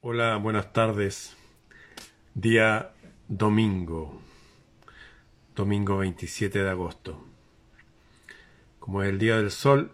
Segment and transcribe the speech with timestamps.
[0.00, 1.36] Hola, buenas tardes.
[2.32, 2.92] Día
[3.26, 4.22] domingo,
[5.56, 7.24] domingo 27 de agosto.
[8.78, 9.90] Como es el Día del Sol,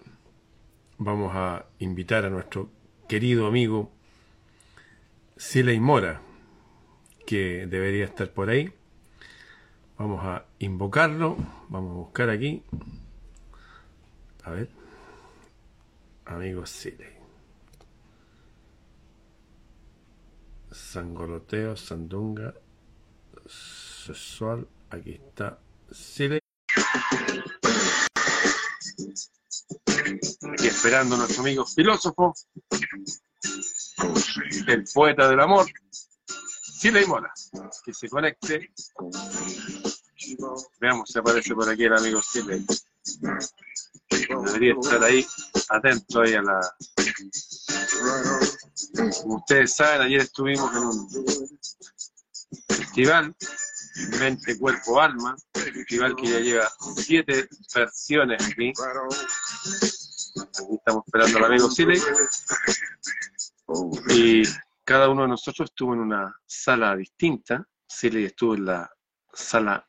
[0.98, 2.68] vamos a invitar a nuestro
[3.08, 3.90] querido amigo
[5.38, 6.20] Siley Mora,
[7.26, 8.74] que debería estar por ahí.
[9.96, 11.38] Vamos a invocarlo,
[11.70, 12.62] vamos a buscar aquí.
[14.42, 14.68] A ver,
[16.26, 17.13] amigo Siley.
[20.74, 22.52] Sangoloteo, Sandunga,
[23.46, 25.56] Sexual, aquí está
[25.92, 26.40] Siley.
[30.52, 32.34] Aquí esperando a nuestro amigo filósofo,
[34.66, 35.66] el poeta del amor,
[36.26, 37.32] Siley Mora,
[37.84, 38.72] que se conecte.
[40.80, 42.66] Veamos si aparece por aquí el amigo Siley.
[44.10, 45.24] Debería estar ahí,
[45.68, 46.60] atento ahí a la,
[49.22, 51.08] como ustedes saben, ayer estuvimos en un
[52.68, 53.34] festival,
[54.18, 58.72] Mente, Cuerpo, Alma, festival que ya lleva siete versiones aquí.
[60.36, 62.00] Aquí estamos esperando al amigo Siley.
[64.10, 64.42] Y
[64.84, 67.66] cada uno de nosotros estuvo en una sala distinta.
[67.86, 68.90] Siley estuvo en la
[69.32, 69.86] sala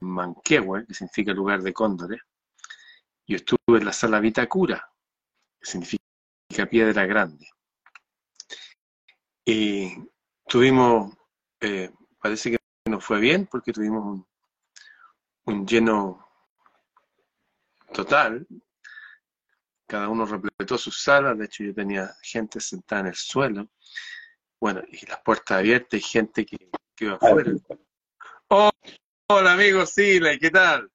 [0.00, 2.20] Manquehue, que significa lugar de cóndores.
[3.26, 4.86] Yo estuve en la sala Vitacura,
[5.64, 7.46] que significa piedra grande.
[9.44, 9.92] Y
[10.46, 11.16] tuvimos,
[11.60, 14.26] eh, parece que nos fue bien porque tuvimos un,
[15.46, 16.26] un lleno
[17.92, 18.46] total.
[19.86, 23.68] Cada uno repletó sus salas, de hecho yo tenía gente sentada en el suelo.
[24.60, 26.56] Bueno, y las puertas abiertas y gente que,
[26.94, 27.52] que iba afuera.
[28.48, 28.70] Oh,
[29.28, 30.90] hola amigo Sile, ¿qué tal?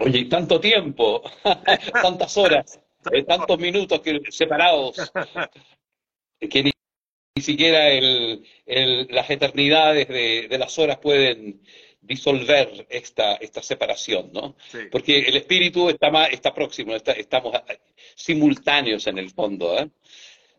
[0.00, 1.22] Oye, tanto tiempo,
[2.02, 2.80] tantas horas,
[3.12, 4.96] eh, tantos minutos que, separados,
[6.38, 6.72] que ni,
[7.34, 11.62] ni siquiera el, el, las eternidades de, de, las horas pueden
[12.00, 14.56] disolver esta, esta separación, ¿no?
[14.70, 14.78] Sí.
[14.90, 17.54] Porque el espíritu está, más, está próximo, está, estamos
[18.14, 19.90] simultáneos en el fondo, ¿eh?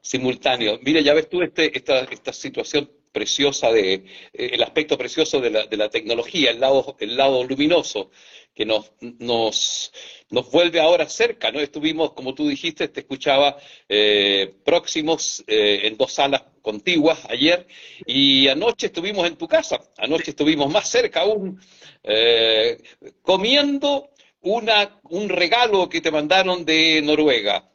[0.02, 0.80] Simultáneos.
[0.82, 5.50] Mira, ya ves tú este, esta, esta situación preciosa de eh, el aspecto precioso de
[5.50, 8.12] la, de la tecnología, el lado, el lado luminoso
[8.54, 9.92] que nos, nos,
[10.30, 11.60] nos vuelve ahora cerca, ¿no?
[11.60, 13.58] Estuvimos, como tú dijiste, te escuchaba
[13.88, 17.66] eh, próximos eh, en dos salas contiguas ayer
[18.06, 21.60] y anoche estuvimos en tu casa, anoche estuvimos más cerca aún,
[22.04, 22.78] eh,
[23.22, 24.10] comiendo
[24.42, 27.71] una, un regalo que te mandaron de Noruega.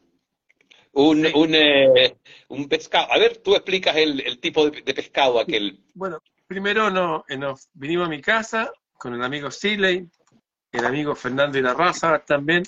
[0.93, 1.31] Un, Sí.
[1.35, 2.17] un, eh,
[2.49, 3.11] un pescado.
[3.11, 5.79] A ver, tú explicas el, el tipo de, de pescado aquel.
[5.93, 10.09] Bueno, primero no, eh, nos vinimos a mi casa con el amigo Siley,
[10.71, 12.63] el amigo Fernando Irarraza también.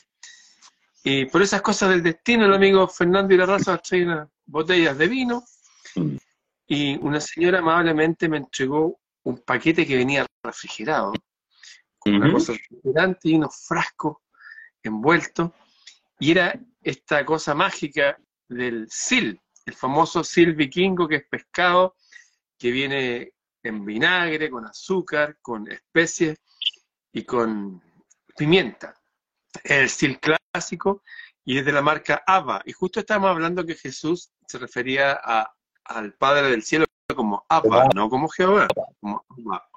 [1.03, 5.43] Y por esas cosas del destino, el amigo Fernando Irarraza trae unas botellas de vino
[6.67, 11.13] y una señora amablemente me entregó un paquete que venía refrigerado,
[11.97, 12.35] con una Ujú.
[12.35, 14.17] cosa refrigerante y unos frascos
[14.83, 15.51] envueltos.
[16.19, 21.95] Y era esta cosa mágica del sil, el famoso sil vikingo que es pescado
[22.57, 26.37] que viene en vinagre, con azúcar, con especies
[27.13, 27.81] y con
[28.35, 28.93] pimienta.
[29.63, 31.03] El sil clásico
[31.45, 32.61] y es de la marca Abba.
[32.65, 35.51] Y justo estábamos hablando que Jesús se refería a-
[35.85, 38.67] al Padre del Cielo como Abba, no como Jehová,
[38.99, 39.67] como Abba.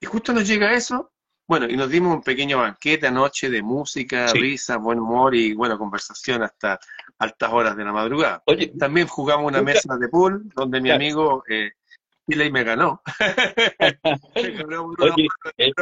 [0.00, 1.12] Y justo nos llega eso,
[1.46, 4.38] bueno, y nos dimos un pequeño banquete anoche de música, Sí.
[4.38, 6.78] risa, buen humor y, bueno, conversación hasta
[7.18, 8.42] altas horas de la madrugada.
[8.46, 10.96] Oye, También jugamos una Nunca- mesa de pool donde mi Claro.
[10.96, 11.72] amigo eh,
[12.28, 13.02] Chile me ganó.
[14.34, 15.26] Me ganó uno, Oye,
[15.58, 15.72] eh.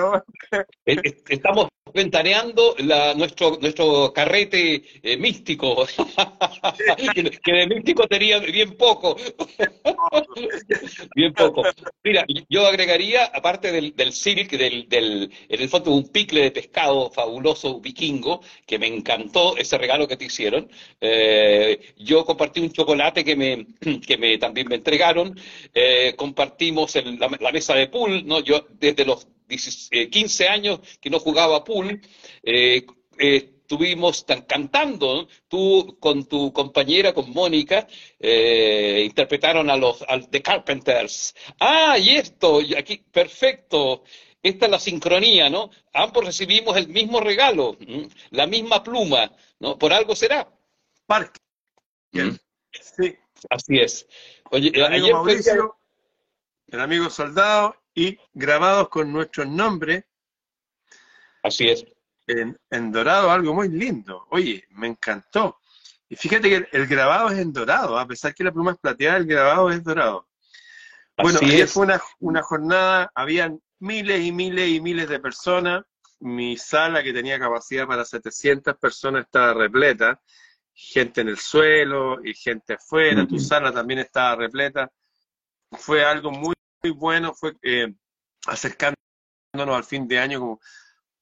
[0.53, 0.65] Eh,
[1.05, 5.87] eh, Estamos ventaneando la, nuestro, nuestro carrete eh, místico,
[7.43, 9.16] que, de místico tenía bien poco,
[11.15, 11.62] bien poco.
[12.04, 16.50] Mira, yo agregaría, aparte del, del silk, del, del, en el fondo un picle de
[16.50, 20.69] pescado fabuloso vikingo, que me encantó ese regalo que te hicieron.
[21.00, 23.66] Eh, yo compartí un chocolate que me,
[24.06, 25.38] que me también me entregaron.
[25.75, 28.40] Eh, compartimos el- la, la mesa de pool, ¿no?
[28.40, 29.42] Yo desde los 16,
[30.10, 32.00] 15 años que no jugaba pool,
[32.43, 32.84] eh,
[33.19, 35.28] eh, estuvimos tan- cantando, ¿no?
[35.49, 37.87] tú con tu compañera, con Mónica,
[38.19, 41.34] eh, interpretaron a los a The Carpenters.
[41.58, 44.02] Ah, y esto, aquí, perfecto.
[44.43, 45.70] Esta es la sincronía, ¿no?
[45.93, 48.08] Ambos recibimos el mismo regalo, ¿m?
[48.31, 49.78] la misma pluma, ¿no?
[49.78, 50.49] Por algo será.
[51.06, 51.40] Parque.
[52.12, 52.37] ¿m?
[52.72, 53.14] Sí.
[53.49, 54.06] Así es.
[54.50, 55.76] Oye, El amigo ayer fue Mauricio,
[56.69, 60.05] el amigo soldado y grabados con nuestros nombres
[61.43, 61.85] Así es.
[62.27, 64.27] en, en dorado, algo muy lindo.
[64.31, 65.59] Oye, me encantó.
[66.09, 68.79] Y fíjate que el, el grabado es en dorado, a pesar que la pluma es
[68.79, 70.29] plateada, el grabado es dorado.
[71.17, 75.85] Bueno, ayer fue una, una jornada, habían miles y miles y miles de personas.
[76.21, 80.21] Mi sala, que tenía capacidad para 700 personas, estaba repleta.
[80.73, 83.27] Gente en el suelo y gente afuera.
[83.27, 84.91] Tu sala también estaba repleta.
[85.73, 87.34] Fue algo muy, muy bueno.
[87.34, 87.93] Fue eh,
[88.46, 88.96] acercándonos
[89.55, 90.61] al fin de año, como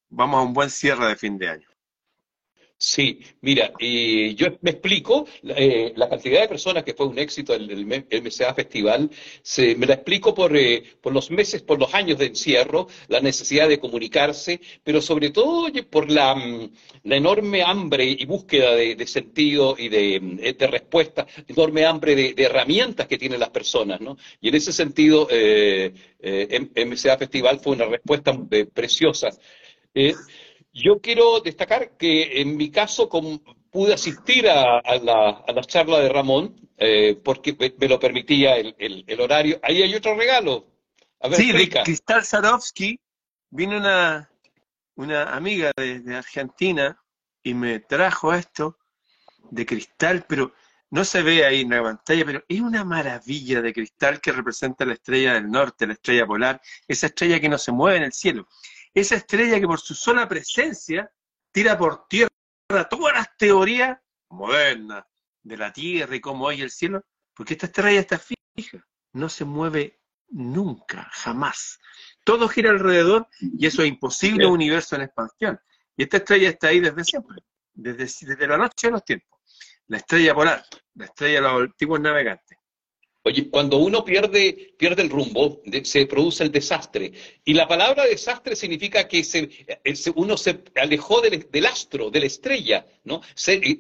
[0.09, 1.70] vamos a un buen cierre de fin de año.
[2.83, 7.53] Sí, mira, eh, yo me explico, eh, la cantidad de personas que fue un éxito
[7.53, 9.11] el, el MCA Festival,
[9.43, 13.21] se, me la explico por, eh, por los meses, por los años de encierro, la
[13.21, 16.71] necesidad de comunicarse, pero sobre todo por la, mm,
[17.05, 22.35] la enorme hambre y búsqueda de, sentido y de, mm, de, respuesta, enorme hambre de,
[22.43, 24.17] herramientas que tienen las personas, ¿no?
[24.41, 25.29] Y en ese sentido,
[26.19, 28.33] MCA Festival fue una respuesta
[28.73, 29.29] preciosa.
[30.73, 33.09] Yo quiero destacar que en mi caso
[33.71, 39.59] pude asistir a, la, charla de Ramón eh, porque me, lo permitía el, horario.
[39.63, 40.67] Ahí hay otro regalo.
[41.33, 42.99] sí, de Cristal Sadowski
[43.51, 44.31] vino una,
[44.95, 46.97] una amiga de, Argentina
[47.43, 48.79] y me trajo esto
[49.51, 50.53] de cristal, pero
[50.91, 54.85] no se ve ahí en la pantalla, pero es una maravilla de cristal que representa
[54.85, 58.13] la estrella del norte, la estrella polar, esa estrella que no se mueve en el
[58.13, 58.47] cielo
[58.95, 61.11] esa estrella que por su sola presencia
[61.53, 62.31] tira por tierra
[62.89, 63.99] todas las teorías
[64.31, 65.05] modernas
[65.43, 67.05] de la Tierra y cómo hay el cielo,
[67.35, 71.81] porque esta estrella está fija, no se mueve nunca, jamás.
[72.25, 75.61] Todo gira alrededor y eso es imposible un universo en expansión.
[75.97, 77.43] Y esta estrella está ahí desde siempre,
[77.73, 79.41] desde, desde la noche de los tiempos.
[79.89, 80.65] La estrella polar,
[80.95, 82.59] la estrella de los antiguos navegantes.
[83.23, 87.13] Oye, cuando uno pierde, pierde el rumbo, se produce el desastre.
[87.45, 92.27] Y la palabra desastre significa que se, eh, uno se alejó del, astro, de la
[92.27, 93.21] estrella, ¿no?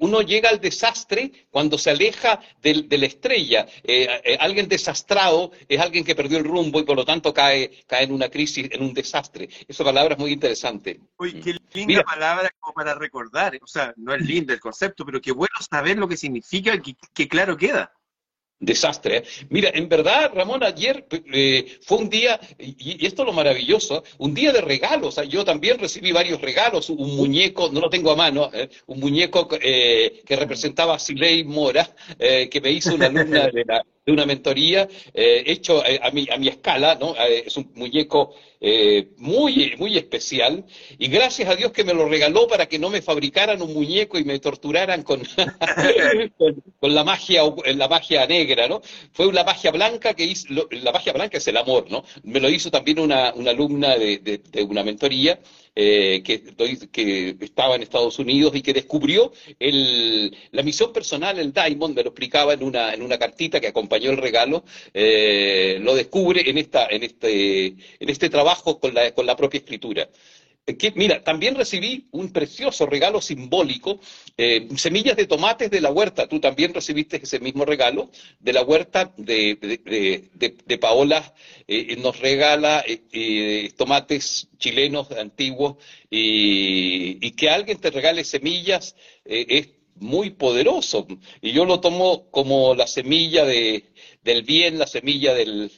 [0.00, 3.66] uno llega al desastre cuando se aleja de la estrella.
[3.82, 7.70] Eh, eh, alguien desastrado es alguien que perdió el rumbo y por lo tanto cae,
[7.86, 9.48] cae en una crisis, en un desastre.
[9.66, 11.00] Esa palabra es muy interesante.
[11.16, 13.58] Oye, qué linda palabra como para recordar.
[13.62, 16.94] O sea, no es linda el concepto, pero qué bueno saber lo que significa y
[17.14, 17.90] que claro queda.
[18.60, 19.16] Desastre.
[19.16, 19.24] ¿eh?
[19.48, 24.34] Mira, en verdad, Ramón, ayer eh, fue un día, y, esto es lo maravilloso, un
[24.34, 25.16] día de regalos.
[25.28, 28.68] yo también recibí varios regalos, un muñeco, no lo tengo a mano, ¿eh?
[28.86, 34.14] un muñeco que representaba a Siley Mora, que me hizo una alumna de la, de
[34.14, 37.14] una mentoría eh, hecho eh, a, mi, a mi escala, ¿no?
[37.14, 38.34] Eh, es un muñeco
[39.16, 40.66] muy, muy especial
[40.98, 44.18] y gracias a Dios que me lo regaló para que no me fabricaran un muñeco
[44.18, 45.22] y me torturaran con,
[46.78, 47.40] con, la magia
[47.74, 48.82] la magia negra, ¿no?
[49.12, 52.04] Fue una magia blanca que hizo, la magia blanca es el amor, ¿no?
[52.22, 55.38] Me lo hizo también una, una alumna de, de una mentoría
[55.76, 56.42] eh, que,
[56.90, 62.02] que, estaba en Estados Unidos y que descubrió el, la misión personal, el Diamond, me
[62.02, 64.64] lo explicaba en una, en una cartita que acompañó el regalo,
[64.94, 69.58] eh, lo descubre en, esta, en, este, en este trabajo con la, con la propia
[69.58, 70.08] escritura
[70.94, 74.00] mira, también recibí un precioso regalo simbólico,
[74.36, 76.28] eh, semillas de tomates de la huerta.
[76.28, 81.34] Tú también recibiste ese mismo regalo de la huerta de, Paola.
[81.66, 85.76] Eh, nos regala eh, tomates chilenos antiguos
[86.10, 89.68] y, que alguien te regale semillas es
[90.00, 91.06] muy poderoso.
[91.40, 95.70] Y yo lo tomo como la semilla del bien, la semilla del,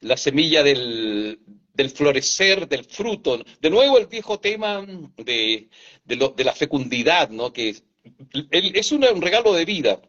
[0.00, 1.40] la semilla del,
[1.72, 3.42] del florecer del fruto.
[3.60, 5.68] De nuevo el viejo tema de,
[6.04, 7.52] de, la fecundidad, ¿no?
[7.52, 7.76] Que
[8.50, 10.00] es un regalo de vida.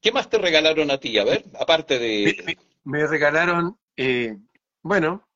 [0.00, 1.18] ¿Qué más te regalaron a ti?
[1.18, 2.56] A ver, aparte de...
[2.84, 4.36] Me, regalaron, eh,
[4.82, 5.28] bueno,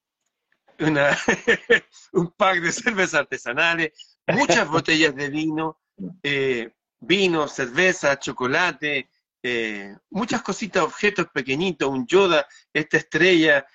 [0.79, 1.17] una,
[2.13, 5.81] un pack de cervezas artesanales, muchas botellas de vino,
[6.23, 9.09] eh, vino, cerveza, chocolate,
[9.43, 13.67] eh, muchas cositas, objetos pequeñitos, un Yoda, esta estrella,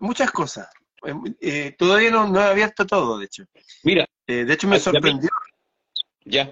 [0.00, 0.68] muchas cosas.
[1.40, 3.44] Eh, todavía no, no, he abierto todo, de hecho.
[3.84, 4.08] Mira.
[4.26, 5.30] Eh, de hecho, me sorprendió.
[6.24, 6.50] ya,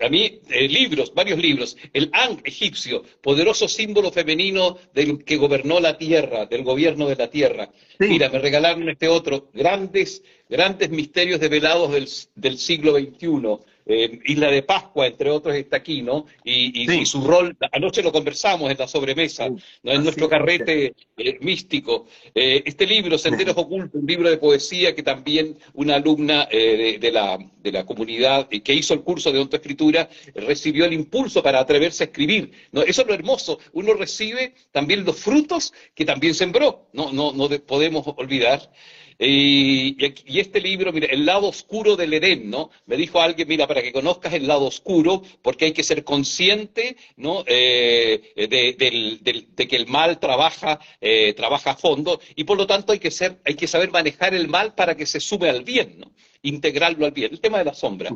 [0.00, 1.76] a mí, eh, libros, varios libros.
[1.92, 7.30] El Ang egipcio, poderoso símbolo femenino del que gobernó la tierra, del gobierno de la
[7.30, 7.70] tierra.
[8.00, 13.58] Mira, me regalaron este otro, grandes, grandes misterios develados del, del siglo XXI.
[13.86, 16.26] Eh, Isla de Pascua, entre otros, está aquí, ¿no?
[16.44, 19.92] Y, su rol, anoche lo conversamos en la sobremesa, ¿no?
[19.92, 22.06] en nuestro carrete eh, místico.
[22.34, 27.38] Eh, este libro, Senderos Ocultos, un libro de poesía que también una alumna de, la,
[27.62, 32.06] de la comunidad que hizo el curso de autoescritura recibió el impulso para atreverse a
[32.06, 32.52] escribir.
[32.70, 32.82] ¿no?
[32.82, 37.48] Eso es lo hermoso, uno recibe también los frutos que también sembró, no, no, no
[37.60, 38.70] podemos olvidar.
[39.18, 39.96] Y,
[40.38, 42.70] este libro, mira, El lado oscuro del Edén, ¿no?
[42.86, 46.96] Me dijo alguien, mira, para que conozcas el lado oscuro, porque hay que ser consciente,
[47.16, 47.44] ¿no?
[47.46, 52.98] Eh, de, que el mal trabaja, eh, trabaja a fondo, y por lo tanto hay
[52.98, 56.12] que, ser, hay que saber manejar el mal para que se sube al bien, ¿no?
[56.42, 57.32] Integrarlo al bien.
[57.32, 58.10] El tema de la sombra.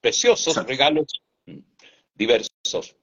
[0.00, 1.06] Preciosos regalos
[2.14, 2.94] diversos.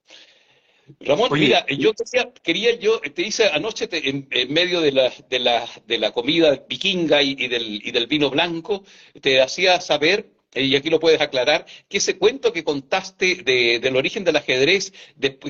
[0.99, 1.93] Ramón, mira, yo
[2.41, 7.21] quería, yo, te hice anoche en, medio de la, de, la, de la comida vikinga
[7.21, 8.83] y, del, y del vino blanco,
[9.21, 13.95] te hacía saber eh, y aquí lo puedes aclarar, que ese cuento que contaste del
[13.95, 14.93] origen del ajedrez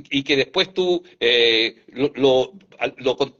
[0.09, 2.53] y que después tú eh, lo,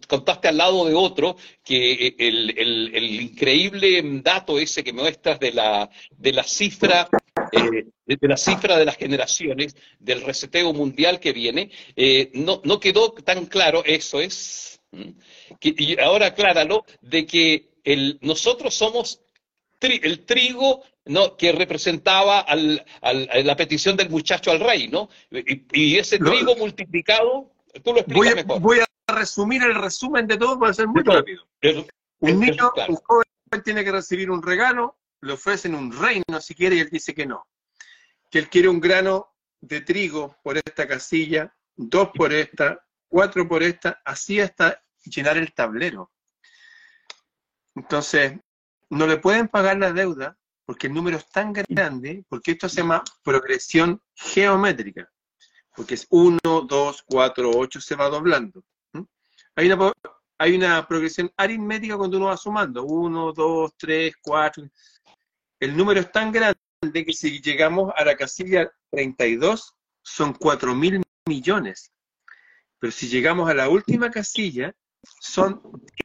[0.08, 6.32] contaste al lado de otro, que el, increíble dato ese que muestras de la, de
[6.34, 7.10] la cifra
[7.51, 11.72] eh, de la cifra de las generaciones, del reseteo mundial que viene,
[12.34, 14.79] no, no quedó tan claro, eso es,
[15.62, 19.22] y ahora acláralo, de que el, nosotros somos
[19.82, 21.38] el trigo ¿no?
[21.38, 25.10] que representaba al, la petición del muchacho al rey, ¿no?
[25.32, 27.51] Y, ese trigo multiplicado,
[27.84, 28.62] tú lo explicas voy a, mejor.
[28.62, 31.48] Voy a resumir el resumen de todo para ser muy rápido.
[32.20, 36.75] un niño, un joven tiene que recibir un regalo, le ofrecen un reino si quiere
[36.75, 37.47] y él dice que no.
[38.29, 43.63] Que él quiere un grano de trigo por esta casilla, dos por esta, cuatro por
[43.63, 46.12] esta, así hasta llenar el tablero.
[47.75, 48.39] Entonces,
[48.89, 52.81] no le pueden pagar la deuda porque el número es tan grande, porque esto se
[52.81, 55.09] llama progresión geométrica,
[55.74, 58.62] porque es 1, 2, 4, 8, se va doblando.
[59.55, 59.93] Hay, una,
[60.38, 64.69] hay una progresión aritmética cuando uno va sumando, 1, 2, 3, 4.
[65.60, 66.58] El número es tan grande
[66.94, 71.92] que si llegamos a la casilla 32, son 4 mil millones.
[72.80, 74.74] Pero si llegamos a la última casilla,
[75.20, 75.62] son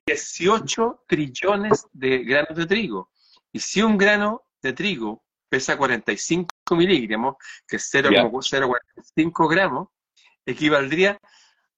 [0.07, 3.11] 18 trillones de granos de trigo.
[3.53, 7.37] Y si un grano de trigo pesa 45 miligramos,
[7.69, 9.89] que es 0,045 gramos,
[10.47, 11.19] equivaldría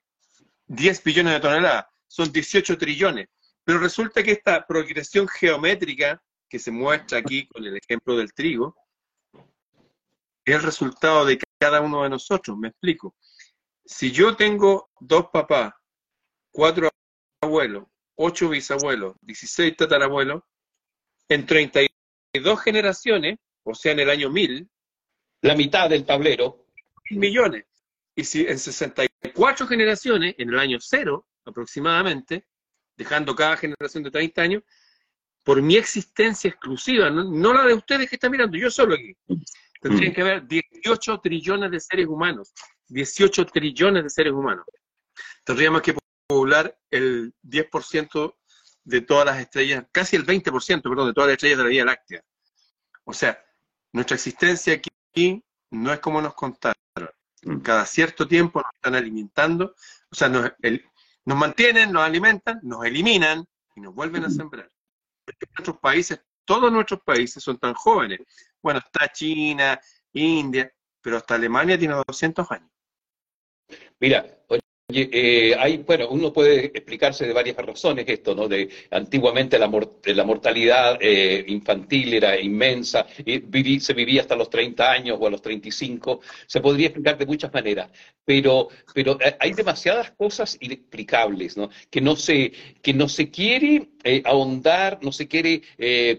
[1.03, 3.27] billones de toneladas, son 18 trillones.
[3.63, 8.75] Pero resulta que esta progresión geométrica que se muestra aquí con el ejemplo del trigo,
[10.43, 12.57] es el resultado de cada uno de nosotros.
[12.57, 13.15] Me explico.
[13.85, 15.73] Si yo tengo dos papás,
[16.51, 16.89] cuatro
[17.41, 17.85] abuelos,
[18.15, 20.41] ocho bisabuelos, 16 tatarabuelos,
[21.29, 21.45] en
[22.31, 24.67] 32 generaciones, o sea, en el año 1000,
[25.41, 26.65] la mitad del tablero,
[27.11, 27.65] millones.
[28.15, 32.45] Y si en 64 generaciones, en el año cero aproximadamente,
[32.97, 34.63] dejando cada generación de 30 años,
[35.43, 39.15] por mi existencia exclusiva, no, la de ustedes que están mirando, yo solo aquí.
[39.81, 40.15] Tendrían mm.
[40.15, 42.51] que haber 18 trillones de seres humanos,
[42.89, 44.65] 18 trillones de seres humanos.
[45.45, 45.95] Tendríamos que
[46.27, 48.35] poblar el 10%
[48.83, 51.85] de todas las estrellas, casi el 20%, perdón, de todas las estrellas de la Vía
[51.85, 52.23] Láctea.
[53.03, 53.43] O sea,
[53.91, 56.75] nuestra existencia aquí no es como nos contaron.
[57.43, 57.59] Mm.
[57.59, 59.75] Cada cierto tiempo nos están alimentando,
[60.11, 60.51] o sea, nos,
[61.25, 63.45] nos mantienen, nos alimentan, nos eliminan
[63.75, 64.31] y nos vuelven a mm.
[64.31, 64.71] sembrar
[65.55, 68.19] nuestros países, todos nuestros países son tan jóvenes.
[68.61, 69.79] Bueno, está China,
[70.13, 70.71] India,
[71.01, 72.69] pero hasta Alemania tiene 200 años.
[73.99, 74.25] Mira,
[74.91, 78.47] eh, hay, bueno, uno puede explicarse de varias razones esto, ¿no?
[78.47, 79.69] De antiguamente la,
[80.03, 85.29] la mortalidad eh, infantil era inmensa, y se vivía hasta los 30 años o a
[85.29, 87.89] los 35, se podría explicar de muchas maneras,
[88.25, 91.69] pero, pero eh, hay demasiadas cosas inexplicables, ¿no?
[91.91, 93.89] Que no se, que no se quiere
[94.23, 95.61] ahondar, no se quiere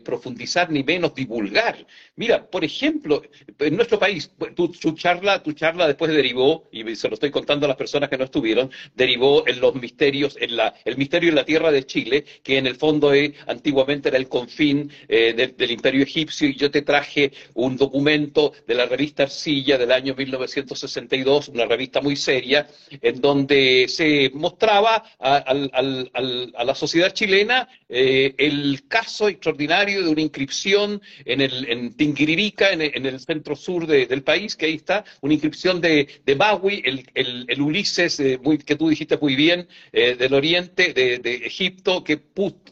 [0.05, 1.87] profundizar ni menos divulgar.
[2.15, 3.23] Mira, por ejemplo,
[3.59, 7.65] en nuestro país, tu, tu, charla, tu charla después derivó, y se lo estoy contando
[7.65, 8.60] a las personas que no estuvieron,
[8.95, 12.67] derivó en los misterios, en la, el misterio en la tierra de Chile, que en
[12.67, 17.33] el fondo eh, antiguamente era el confín eh, del, imperio egipcio, y yo te traje
[17.55, 22.69] un documento de la revista Arcilla del año 1962, una revista muy seria,
[23.01, 31.01] en donde se mostraba a, la sociedad chilena eh, el caso extraordinario de una inscripción
[31.25, 35.81] en, el, en Tinguiririca, en, el centro sur del país, que ahí está, una inscripción
[35.81, 36.83] de, de Bawi,
[37.15, 42.17] el, Ulises, muy, que tú dijiste muy bien, del oriente, de, Egipto, que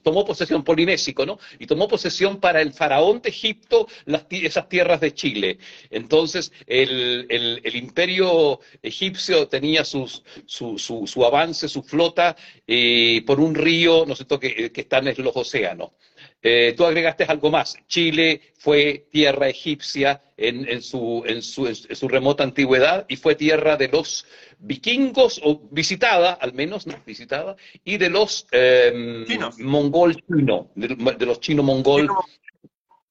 [0.03, 1.39] tomó posesión polinésico, ¿no?
[1.59, 3.89] Y tomó posesión para el faraón de Egipto
[4.31, 5.59] esas tierras de Chile.
[5.91, 14.15] Entonces, el, imperio egipcio tenía sus, su, avance, su flota eh, por un río, no
[14.17, 15.91] sé, que, que están en los océanos.
[16.41, 17.77] Eh, tú agregaste algo más.
[17.89, 24.25] Chile fue tierra egipcia en, su, en, su, remota antigüedad y fue tierra de los
[24.59, 26.95] vikingos, o visitada al menos, ¿no?
[27.05, 29.25] visitada, y de los eh,
[29.59, 32.09] mongol chino, de, los chino mongol.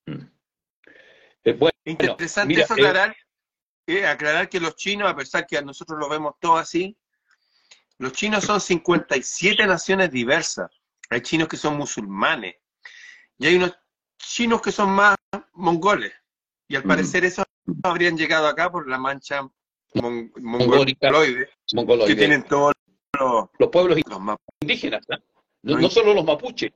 [0.05, 0.13] Mm.
[1.43, 3.15] Eh, Interesante eso aclarar,
[4.05, 6.97] aclarar que los chinos, a pesar que a nosotros lo vemos todo así,
[7.97, 10.69] los chinos son 57 naciones diversas.
[11.09, 12.55] Hay chinos que son musulmanes,
[13.37, 13.77] y hay unos
[14.17, 15.15] chinos que son más
[15.53, 16.13] mongoles.
[16.67, 16.87] Y al mm.
[16.87, 17.45] parecer esos
[17.83, 19.47] habrían llegado acá por la mancha
[19.93, 21.49] mongoloide,
[22.05, 22.73] que tienen todos
[23.19, 23.97] los, pueblos
[24.61, 25.05] indígenas,
[25.63, 25.89] ¿no?
[25.89, 26.71] solo los mapuches.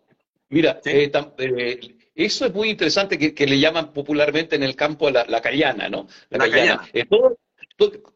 [0.50, 5.24] Mira, eh, eh, eso es muy interesante que, le llaman popularmente en el campo la,
[5.26, 6.08] la callana, ¿no?
[6.30, 6.90] La, callana.
[6.92, 7.06] Eh,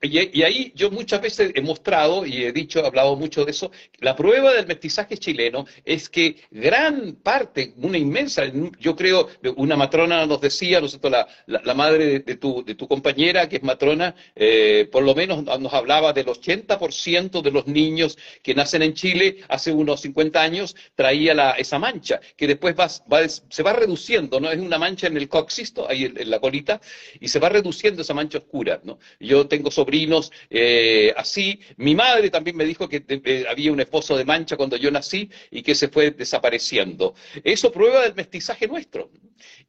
[0.02, 3.72] y, ahí yo muchas veces he mostrado y he dicho, he hablado mucho de eso,
[4.00, 8.44] la prueba del mestizaje chileno es que gran parte, una inmensa,
[8.80, 13.48] yo creo, una matrona nos decía, ¿no la, la, madre de, tu, de tu compañera,
[13.48, 18.56] que es matrona, eh, por lo menos nos hablaba del 80% de los niños que
[18.56, 23.64] nacen en Chile hace unos 50 años traía la, esa mancha, que después va, se
[23.64, 24.52] va reduciendo, ¿no?
[24.52, 26.82] Es una mancha en el coxisto, ahí en, la colita,
[27.20, 29.00] y se va reduciendo esa mancha oscura, ¿no?
[29.20, 31.60] Yo tengo sobrinos eh, así.
[31.78, 35.30] Mi madre también me dijo que eh, había un esposo de mancha cuando yo nací
[35.50, 37.16] y que se fue desapareciendo.
[37.44, 39.10] Eso prueba del mestizaje nuestro.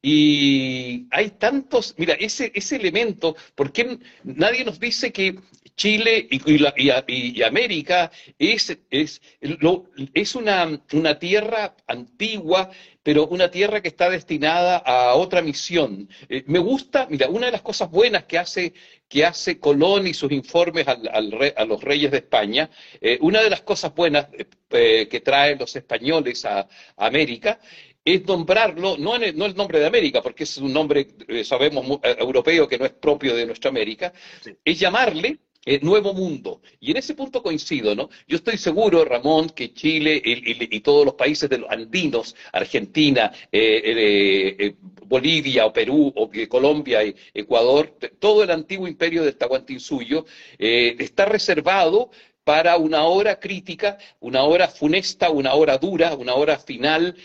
[0.02, 5.36] Y hay tantos, mira, ese, ese elemento, ¿por qué nadie nos dice que
[5.76, 9.20] Chile y, América es, es,
[10.14, 12.70] es una, una, tierra antigua,
[13.02, 16.08] pero una tierra que está destinada a otra misión.
[16.30, 18.72] Eh, me gusta, mira, una de las cosas buenas que hace,
[19.06, 21.10] que hace Colón y sus informes al,
[21.54, 24.28] a los reyes de España, eh, una de las cosas buenas
[24.70, 27.60] eh, que traen los españoles a, América
[28.02, 31.08] es nombrarlo, no, el, no el nombre de América, porque es un nombre,
[31.44, 34.12] sabemos, europeo que no es propio de nuestra América,
[34.64, 36.62] es llamarle eh, nuevo mundo.
[36.78, 38.08] Y en ese punto coincido, ¿no?
[38.28, 44.54] Yo estoy seguro, Ramón, que Chile y, todos los países de los andinos, Argentina, eh,
[44.60, 44.74] eh,
[45.06, 47.00] Bolivia o Perú o Colombia,
[47.34, 50.24] Ecuador, todo el antiguo imperio del Tahuantinsuyo
[50.58, 52.10] está reservado
[52.44, 57.16] para una hora crítica, una hora funesta, una hora dura, una hora final,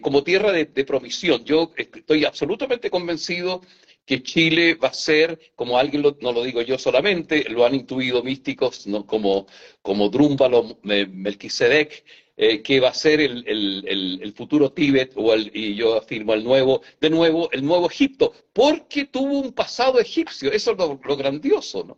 [0.00, 1.44] como tierra de, de, promisión.
[1.44, 3.60] Yo estoy absolutamente convencido
[4.06, 8.22] que Chile va a ser, como alguien no lo digo yo solamente, lo han intuido
[8.22, 9.46] místicos como,
[9.82, 12.04] como Drúmbalo Melquisedec,
[12.36, 16.82] eh, que va a ser el, futuro Tíbet, o el, y yo afirmo el nuevo,
[17.00, 21.96] de nuevo, el nuevo Egipto, porque tuvo un pasado egipcio, eso es lo, grandioso, ¿no?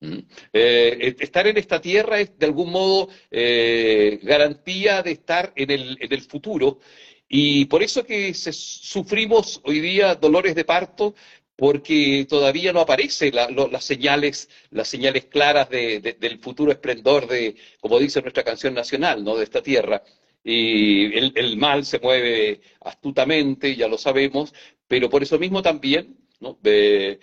[0.00, 0.18] ¿Mm?
[0.52, 5.96] Eh, estar en esta tierra es de algún modo eh, garantía de estar en el,
[6.00, 6.80] en el futuro
[7.28, 11.14] y por eso que sufrimos hoy día dolores de parto,
[11.56, 18.22] porque todavía no aparecen las señales, las señales claras del futuro esplendor de, como dice
[18.22, 19.36] nuestra canción nacional, ¿no?
[19.36, 20.02] de esta tierra.
[20.42, 24.52] Y el, mal se mueve astutamente, ya lo sabemos,
[24.88, 26.58] pero por eso mismo también ¿no?
[26.64, 27.18] Eh,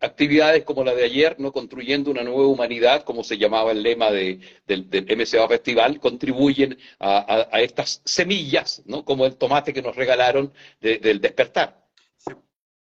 [0.00, 1.52] actividades como la de ayer, ¿no?
[1.52, 8.00] construyendo una nueva humanidad, como se llamaba el lema del, MCA Festival, contribuyen a, estas
[8.04, 9.04] semillas, ¿no?
[9.04, 11.81] como el tomate que nos regalaron del despertar.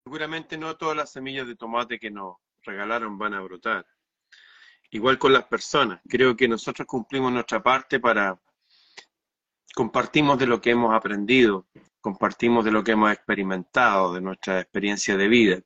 [0.10, 3.86] Seguramente no todas las semillas de tomate que nos regalaron van a brotar.
[4.90, 6.02] Igual con las personas.
[6.10, 8.42] Creo que nosotros cumplimos nuestra parte para
[9.76, 11.68] compartimos de lo que hemos aprendido,
[12.02, 15.60] compartimos de lo que hemos experimentado, de nuestra experiencia de vida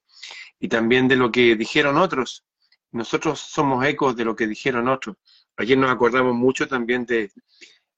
[0.59, 2.43] y también de lo que dijeron otros.
[2.91, 5.15] Nosotros somos ecos de lo que dijeron otros.
[5.55, 7.31] Ayer nos acordamos mucho también de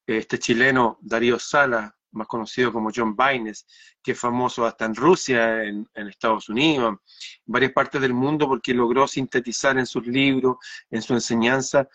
[0.06, 3.66] este chileno Darío Sala, más conocido como John Baines,
[4.02, 6.98] que es famoso hasta en Rusia, en, Estados Unidos, en
[7.44, 10.56] varias partes del mundo, porque logró sintetizar en sus libros,
[10.90, 11.88] en su enseñanza,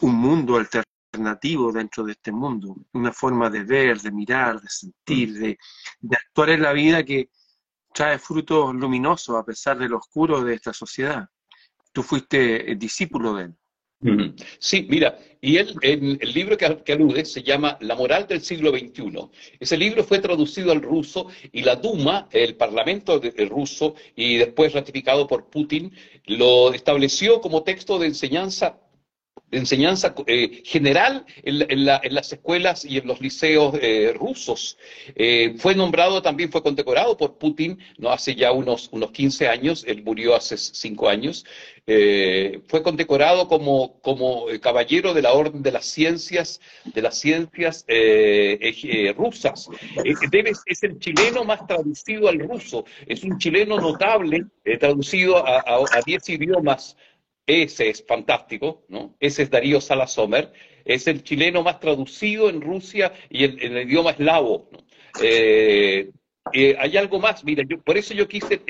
[0.00, 5.32] un mundo alternativo dentro de este mundo, una forma de ver, de mirar, de sentir,
[5.34, 5.58] de,
[6.00, 7.30] de actuar en la vida que
[7.92, 11.28] trae frutos luminosos a pesar de lo oscuro de esta sociedad.
[11.92, 13.56] Tú fuiste discípulo de él.
[14.60, 18.70] Sí, mira, y él, el, el libro que, alude se llama La moral del siglo
[18.70, 19.28] XXI.
[19.58, 25.26] Ese libro fue traducido al ruso y la Duma, el parlamento ruso, y después ratificado
[25.26, 25.92] por Putin,
[26.26, 28.78] lo estableció como texto de enseñanza
[29.50, 34.76] enseñanza eh, general en, en, la, en, las escuelas y en los liceos eh, rusos.
[35.14, 39.84] Eh, fue nombrado, también fue condecorado por Putin, no hace ya unos, unos 15 años,
[39.86, 41.44] él murió hace 5 años,
[42.66, 47.86] fue condecorado como, como caballero de la Orden de las Ciencias, de las ciencias
[49.16, 49.70] rusas.
[50.30, 54.44] Debe, es el chileno más traducido al ruso, es un chileno notable,
[54.78, 56.94] traducido a 10 idiomas
[57.48, 59.16] ese es fantástico, ¿no?
[59.18, 60.52] Ese es Darío Salasomer,
[60.84, 64.68] es el chileno más traducido en Rusia y en el idioma eslavo.
[65.22, 66.10] Eh,
[66.52, 68.60] eh, hay algo más, mira, yo, por eso yo quise,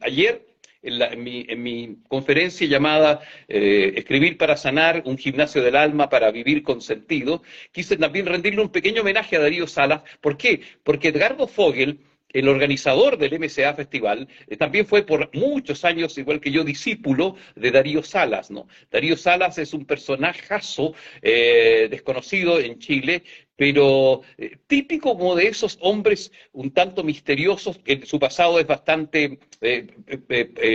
[0.00, 0.46] ayer
[0.82, 6.80] en, mi, conferencia llamada eh, Escribir para sanar, un gimnasio del alma para vivir con
[6.80, 10.02] sentido, quise también rendirle un pequeño homenaje a Darío Salas.
[10.22, 10.62] ¿Por qué?
[10.82, 12.00] Porque Edgardo Fogel
[12.34, 17.36] el organizador del MCA Festival, eh, también fue por muchos años, igual que yo, discípulo
[17.54, 18.66] de Darío Salas, ¿no?
[18.90, 23.22] Darío Salas es un personajazo eh, desconocido en Chile,
[23.56, 29.38] pero eh, típico como de esos hombres un tanto misteriosos, que su pasado es bastante,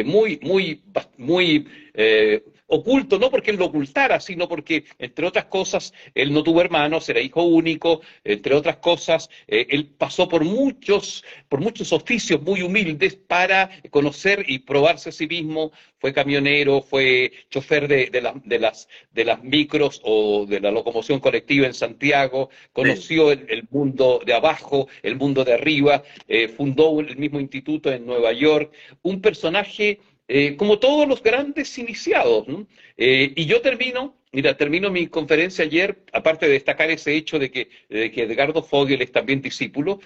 [0.05, 0.81] muy, muy,
[1.17, 1.67] muy
[2.69, 7.09] oculto, no porque él lo ocultara, sino porque, entre otras cosas, él no tuvo hermanos,
[7.09, 12.61] era hijo único, entre otras cosas, eh, él pasó por muchos, por muchos oficios muy
[12.61, 18.33] humildes para conocer y probarse a sí mismo, fue camionero, fue chofer de, de, la,
[18.45, 23.67] de, las, de las micros o de la locomoción colectiva en Santiago, conoció el, el
[23.71, 28.71] mundo de abajo, el mundo de arriba, eh, fundó el mismo instituto en Nueva York,
[29.01, 29.99] un personaje
[30.31, 32.45] eh, como todos los grandes iniciados.
[32.97, 37.49] Eh, y yo termino, mira, termino mi conferencia ayer, aparte de destacar ese hecho de
[37.49, 39.99] que, de que Edgardo Fogel es también discípulo,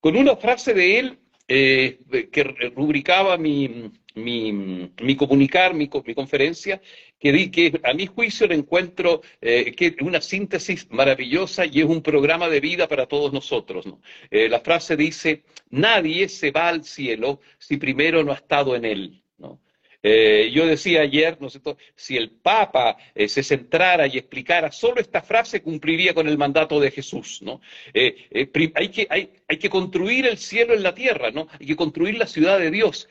[0.00, 2.00] con una frase de él eh,
[2.32, 2.42] que
[2.74, 6.82] rubricaba mi, mi, mi comunicar, mi, mi, conferencia,
[7.20, 12.02] que, di, que a mi juicio le encuentro que una síntesis maravillosa y es un
[12.02, 13.86] programa de vida para todos nosotros.
[13.86, 14.00] ¿no?
[14.28, 19.21] La frase dice, nadie se va al cielo si primero no ha estado en él.
[19.42, 19.60] ¿No?
[20.04, 21.48] Eh, yo decía ayer, ¿no
[21.94, 26.80] si el Papa eh, se centrara y explicara solo esta frase, cumpliría con el mandato
[26.80, 27.40] de Jesús.
[27.42, 27.60] ¿no?
[27.94, 31.48] Eh hay, que, hay, hay, que construir el cielo en la tierra, ¿no?
[31.60, 33.08] hay que construir la ciudad de Dios,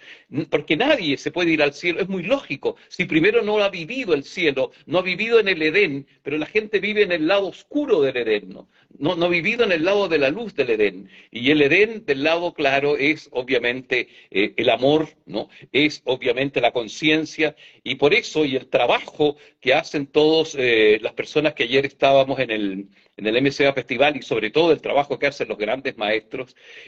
[0.50, 2.76] porque nadie se puede ir al cielo, es muy lógico.
[2.90, 6.46] Si primero no ha vivido el cielo, no ha vivido en el Edén, pero la
[6.46, 8.68] gente vive en el lado oscuro del Edén, ¿no?
[9.00, 11.10] No, ha vivido en el lado de la luz del Edén.
[11.32, 15.50] Y el Edén del lado claro es obviamente eh, el amor, ¿no?
[15.72, 21.14] Es obviamente la conciencia y por eso y el trabajo que hacen todas eh, las
[21.14, 25.18] personas que ayer estábamos en el, en el MCA Festival y sobre todo el trabajo
[25.20, 26.31] que hacen los grandes maestros,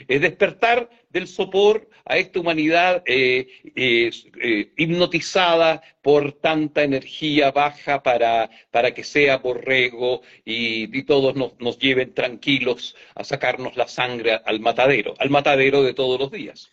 [0.08, 8.02] es despertar del sopor a esta humanidad eh, eh, eh, hipnotizada por tanta energía baja
[8.02, 13.88] para, para que sea borrego y, y todos nos, nos lleven tranquilos a sacarnos la
[13.88, 16.72] sangre al matadero, al matadero de todos los días.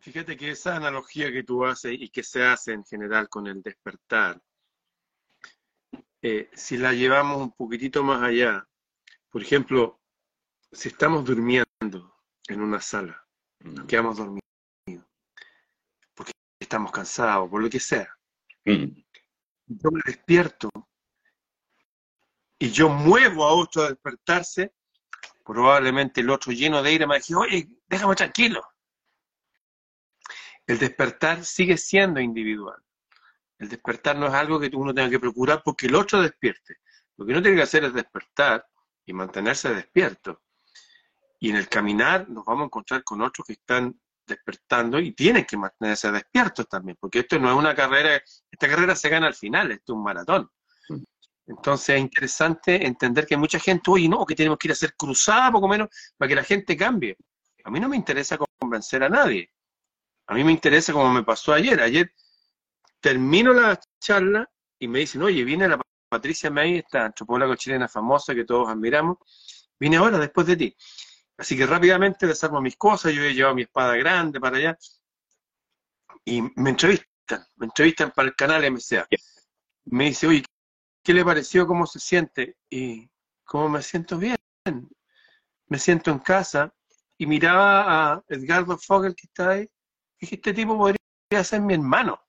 [0.00, 3.62] Fíjate que esa analogía que tú haces y que se hace en general con el
[3.62, 4.40] despertar,
[6.54, 8.66] si la llevamos un poquitito más allá,
[9.30, 10.00] por ejemplo,
[10.72, 12.16] si estamos durmiendo
[12.48, 13.26] en una sala,
[13.60, 13.86] nos mm.
[13.86, 14.44] quedamos dormidos,
[16.14, 18.08] porque estamos cansados, por lo que sea,
[18.64, 18.84] mm.
[19.66, 20.70] yo me despierto
[22.58, 24.74] y yo muevo a otro a despertarse,
[25.44, 28.62] probablemente el otro lleno de ira me dice, oye, déjame tranquilo
[30.66, 32.82] el despertar sigue siendo individual.
[33.58, 36.78] El despertar no es algo que uno tenga que procurar porque el otro despierte.
[37.16, 38.66] Lo que uno tiene que hacer es despertar
[39.06, 40.42] y mantenerse despierto.
[41.38, 45.44] Y en el caminar nos vamos a encontrar con otros que están despertando y tienen
[45.44, 48.20] que mantenerse despiertos también, porque esto no es una carrera,
[48.50, 50.50] esta carrera se gana al final, esto es un maratón.
[51.46, 54.74] Entonces es interesante entender que hay mucha gente, oye, no, que tenemos que ir a
[54.74, 57.16] hacer cruzada poco menos para que la gente cambie.
[57.64, 59.52] A mí no me interesa convencer a nadie.
[60.26, 61.80] A mí me interesa como me pasó ayer.
[61.80, 62.12] Ayer
[63.00, 68.34] termino la charla y me dicen, oye, viene la Patricia May, esta antropóloga chilena famosa
[68.34, 69.18] que todos admiramos,
[69.78, 70.76] viene ahora después de ti.
[71.38, 74.78] Así que rápidamente desarmo mis cosas, yo he llevado mi espada grande para allá
[76.24, 77.06] y me entrevistan,
[77.56, 79.06] me entrevistan para el canal MCA.
[79.86, 80.44] Me dice, oye,
[81.04, 82.56] qué le pareció, cómo se siente.
[82.70, 83.08] Y
[83.44, 84.36] cómo me siento bien.
[85.68, 86.72] Me siento en casa
[87.18, 89.62] y miraba a Edgardo Fogel que está ahí.
[89.62, 89.68] Y
[90.22, 92.20] dije, este tipo podría ser mi hermano.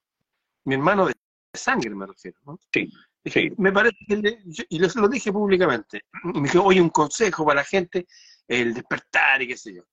[0.65, 1.13] Mi hermano de
[1.53, 2.37] sangre, me refiero.
[2.45, 2.59] ¿no?
[2.71, 2.91] Sí.
[3.23, 6.01] Dije, Me parece que le- yo- y lo, lo dije públicamente.
[6.23, 8.07] Me dijo, oye, un consejo para la gente,
[8.47, 9.83] el despertar y qué sé yo.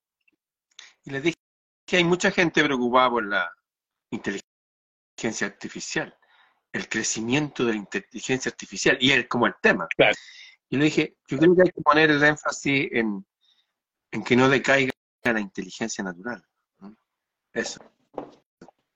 [1.04, 1.36] Y les dije
[1.86, 3.52] que hay mucha gente preocupada por la
[4.10, 6.16] inteligencia artificial,
[6.72, 9.86] el crecimiento de la inteligencia artificial, y es como el tema.
[9.96, 10.16] Claro.
[10.70, 13.24] Y le dije, yo creo que hay que poner el énfasis en,
[14.10, 16.44] en que no decaiga la inteligencia natural.
[17.52, 17.80] Eso.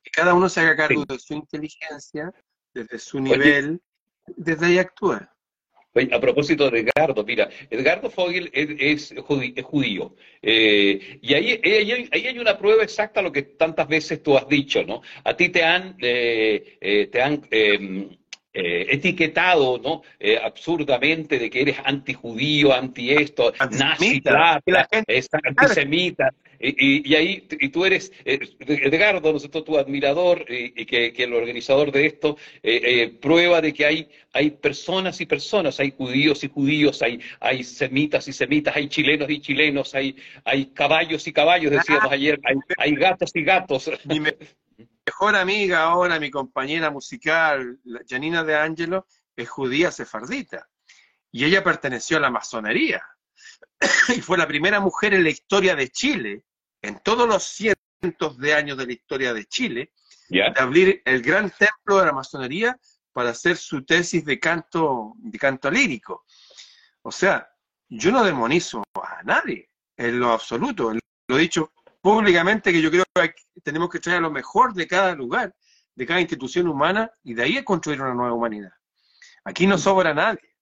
[0.02, 2.32] Que cada uno se haga cargo de su inteligencia,
[2.74, 3.80] desde su nivel,
[4.26, 5.32] desde ahí actúa.
[6.12, 9.14] A propósito de Edgardo, mira, Edgardo Fogel es,
[9.62, 10.14] judío.
[10.42, 14.84] Eh, y ahí, hay una prueba exacta a lo que tantas veces tú has dicho,
[14.84, 15.02] ¿no?
[15.24, 17.42] A ti te han, eh, eh, te han
[18.52, 20.02] eh, etiquetado, ¿no?
[20.18, 24.30] Eh, absurdamente de que eres antijudío, anti esto, nazi, Antisemita.
[24.64, 26.32] plata, es antisemita.
[26.60, 31.22] Y, y- y ahí, y tú eres, eh, Edgardo, ¿no tu admirador y, que, que
[31.24, 35.92] el organizador de esto, eh, eh, prueba de que hay, hay personas y personas, hay
[35.96, 41.28] judíos y judíos, hay, hay semitas y semitas, hay chilenos y chilenos, hay, hay caballos
[41.28, 43.88] y caballos, decíamos ayer, hay, hay gatos y gatos.
[45.08, 50.68] Mejor amiga ahora, mi compañera musical, Janina de Angelo, es judía sefardita.
[51.32, 53.02] Y ella perteneció a la masonería.
[54.14, 56.44] y fue la primera mujer en la historia de Chile,
[56.82, 59.92] en todos los cientos de años de la historia de Chile,
[60.28, 62.78] de abrir el gran templo de la masonería
[63.10, 66.26] para hacer su tesis de canto, de canto lírico.
[67.00, 67.48] O sea,
[67.88, 70.92] yo no demonizo a nadie, en lo absoluto.
[71.28, 75.14] Lo he dicho públicamente que yo creo que tenemos que traer lo mejor de cada
[75.14, 75.54] lugar,
[75.94, 78.72] de cada institución humana, y de ahí a construir una nueva humanidad.
[79.44, 80.56] Aquí no sobra nadie.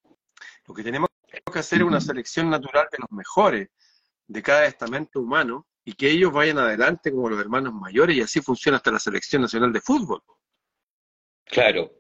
[0.67, 3.69] Lo que tenemos que hacer es una selección natural de los mejores
[4.27, 8.41] de cada estamento humano y que ellos vayan adelante como los hermanos mayores y así
[8.41, 10.23] funciona hasta la selección nacional de fútbol.
[11.45, 11.96] Claro.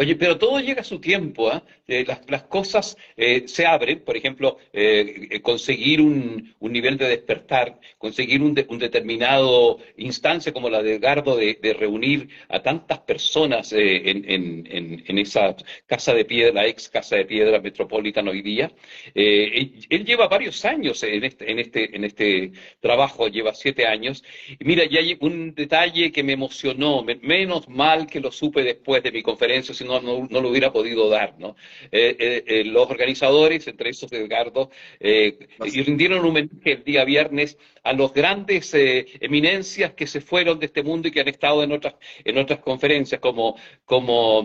[0.00, 1.64] Oye, pero todo llega a su tiempo, ¿ah?
[1.88, 6.96] Eh, las, las cosas eh, se abren, por ejemplo, eh, eh, conseguir un, un nivel
[6.98, 12.62] de despertar, conseguir un, de- un determinado instancia como la de Edgardo de, reunir a
[12.62, 15.56] tantas personas en, esa
[15.86, 18.70] casa de piedra, ex casa de piedra Metropolitan hoy día.
[19.14, 24.22] Él, lleva varios años en este, en este, en este trabajo, lleva siete años.
[24.58, 28.62] Y mira, y hay un detalle que me emocionó, me- menos mal que lo supe
[28.62, 31.56] después de mi conferencia, no, no, no lo hubiera podido dar, ¿no?
[31.90, 34.70] Eh, eh, eh, los organizadores, entre esos Edgardo,
[35.00, 40.66] y rindieron un homenaje el día viernes a los grandes eminencias que se fueron de
[40.66, 44.44] este mundo y que han estado en otras, en otras conferencias, como, como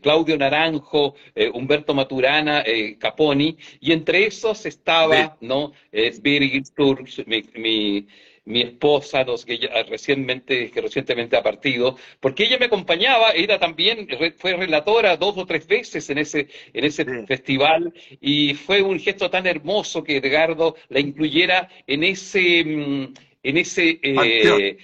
[0.00, 1.16] Claudio Naranjo,
[1.54, 2.64] Humberto Maturana,
[2.98, 5.72] Caponi, y entre esos estaba, ¿no?
[5.90, 8.06] Birgit Sturz, mi, mi,
[8.44, 13.58] mi esposa, nos, que ella recientemente, que recientemente ha partido, porque ella me acompañaba, era
[13.58, 17.26] también, fue relatora dos o tres veces en ese, en ese Sí.
[17.26, 23.56] festival, y fue un gesto tan hermoso que Edgardo la incluyera en ese, mm, en
[23.56, 24.76] ese eh,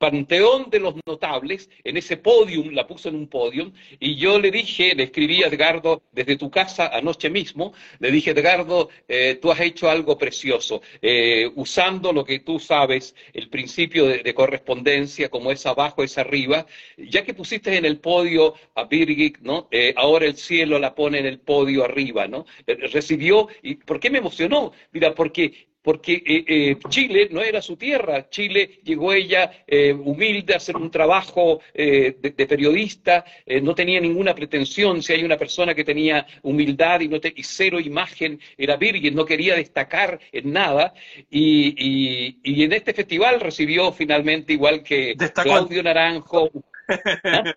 [0.00, 0.70] Panteón.
[0.70, 4.94] de los notables, en ese podium, la puso en un podium, y yo le dije,
[4.94, 9.60] le escribí a Edgardo desde tu casa anoche mismo, le dije, Edgardo, eh, tú has
[9.60, 15.52] hecho algo precioso, eh, usando lo que tú sabes, el principio de, de correspondencia, como
[15.52, 19.68] es abajo, es arriba, ya que pusiste en el podio a Birgit, ¿no?
[19.70, 22.46] Eh, ahora el cielo la pone en el podio arriba, ¿no?
[22.66, 24.72] Recibió, ¿y por qué me emocionó?
[24.92, 28.28] Mira, porque porque eh, eh, Chile no era su tierra.
[28.28, 33.74] Chile llegó ella eh, humilde a hacer un trabajo eh, de, de periodista, eh, no
[33.74, 35.02] tenía ninguna pretensión.
[35.02, 39.14] Si hay una persona que tenía humildad y, no te- y cero imagen, era Birgit,
[39.14, 40.92] no quería destacar en nada.
[41.30, 45.48] Y, y- y en este festival recibió finalmente, igual que Destacó.
[45.48, 46.50] Claudio Naranjo,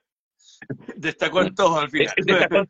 [0.96, 2.14] Destacó en todo al final.
[2.18, 2.68] eh, destacó-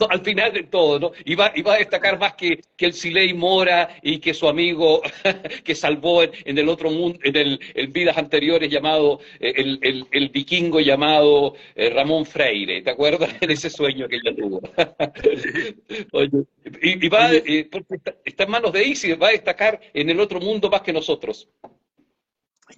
[0.00, 1.12] no, al final de todo, ¿no?
[1.24, 4.48] Y va, y va a destacar más que, que el Siley Mora y que su
[4.48, 5.00] amigo
[5.64, 9.78] que salvó en, en el otro mundo, en, el, en vidas anteriores llamado, eh, el,
[9.82, 13.30] el- el vikingo llamado eh, Ramón Freire, ¿te acuerdas?
[13.40, 14.60] En ese sueño que ella tuvo.
[16.12, 16.44] Oye,
[16.82, 20.10] y, y va, eh, porque está, está en manos de Isis, va a destacar en
[20.10, 21.48] el otro mundo más que nosotros.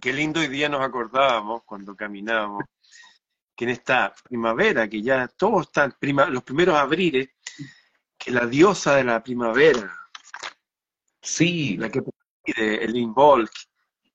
[0.00, 2.64] Qué lindo hoy día nos acordábamos cuando caminábamos
[3.56, 7.30] que en esta primavera, que ya todo está, prima, los primeros abriles,
[8.18, 9.92] que la diosa de la primavera,
[11.26, 13.50] Sí, la que preside el Involk,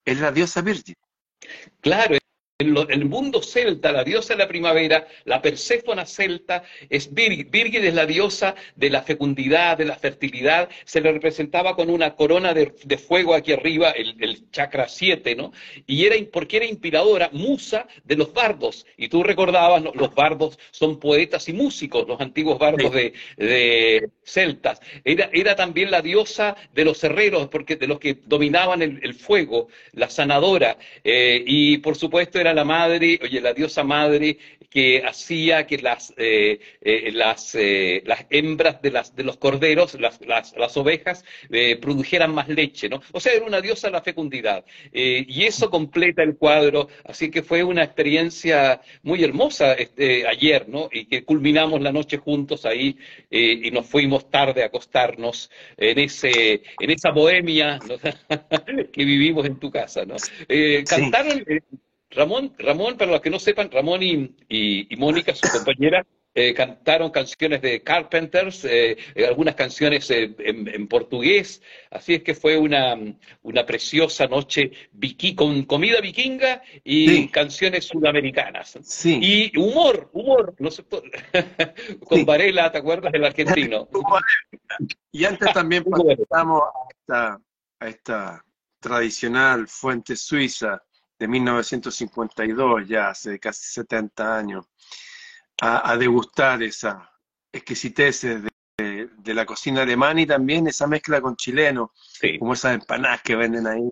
[0.06, 0.95] es la diosa Virgin.
[1.82, 2.15] claro,
[2.62, 7.47] en, el mundo celta, la diosa de la primavera, la Perséfona celta, es Virgid.
[7.50, 10.69] Virgid es la diosa de la fecundidad, de la fertilidad.
[10.86, 15.52] Se le representaba con una corona de, fuego aquí arriba, el, chakra 7, ¿no?
[15.88, 18.86] Y era porque era inspiradora, musa de los bardos.
[18.97, 24.80] Y tú recordabas, los bardos son poetas y músicos, los antiguos bardos de, celtas.
[25.04, 29.67] Era, era también la diosa de los herreros, porque de los que dominaban el, fuego,
[29.93, 30.78] la sanadora.
[31.04, 34.37] Eh, y por supuesto era la madre, oye, la diosa madre
[34.71, 39.99] que hacía que las, eh, eh, las, eh, las hembras de, las, de los corderos,
[39.99, 41.25] las, las, las ovejas,
[41.81, 43.01] produjeran más leche, ¿no?
[43.11, 44.63] O sea, era una diosa de la fecundidad.
[44.93, 50.87] y eso completa el cuadro, así que fue una experiencia muy hermosa este, ayer, ¿no?
[50.91, 52.97] Y que culminamos la noche juntos ahí
[53.29, 57.79] y nos fuimos tarde a acostarnos en, ese, en esa bohemia
[58.93, 60.15] que vivimos en tu casa, ¿no?
[60.87, 61.43] cantaron...
[62.12, 67.62] Ramón, Ramón, para los que no sepan, Ramón y, Mónica, su compañera, eh, cantaron canciones
[67.62, 72.95] de Carpenters, eh, eh, algunas canciones en, portugués, así es que fue una,
[73.65, 74.71] preciosa noche
[75.36, 78.78] con comida vikinga y canciones sudamericanas.
[79.04, 80.84] Y humor, humor, no sé,
[82.08, 83.89] con Varela, ¿te acuerdas del argentino?
[85.12, 86.62] y antes también pasamos
[87.10, 87.38] a
[87.82, 88.45] a esta
[88.80, 90.82] tradicional fuente suiza
[91.21, 94.65] de 1952, ya hace casi 70 años,
[95.62, 97.12] a, degustar esa
[97.51, 101.93] exquisitez de, de, la cocina alemana y también esa mezcla con chileno,
[102.39, 103.89] como esas empanadas que venden ahí.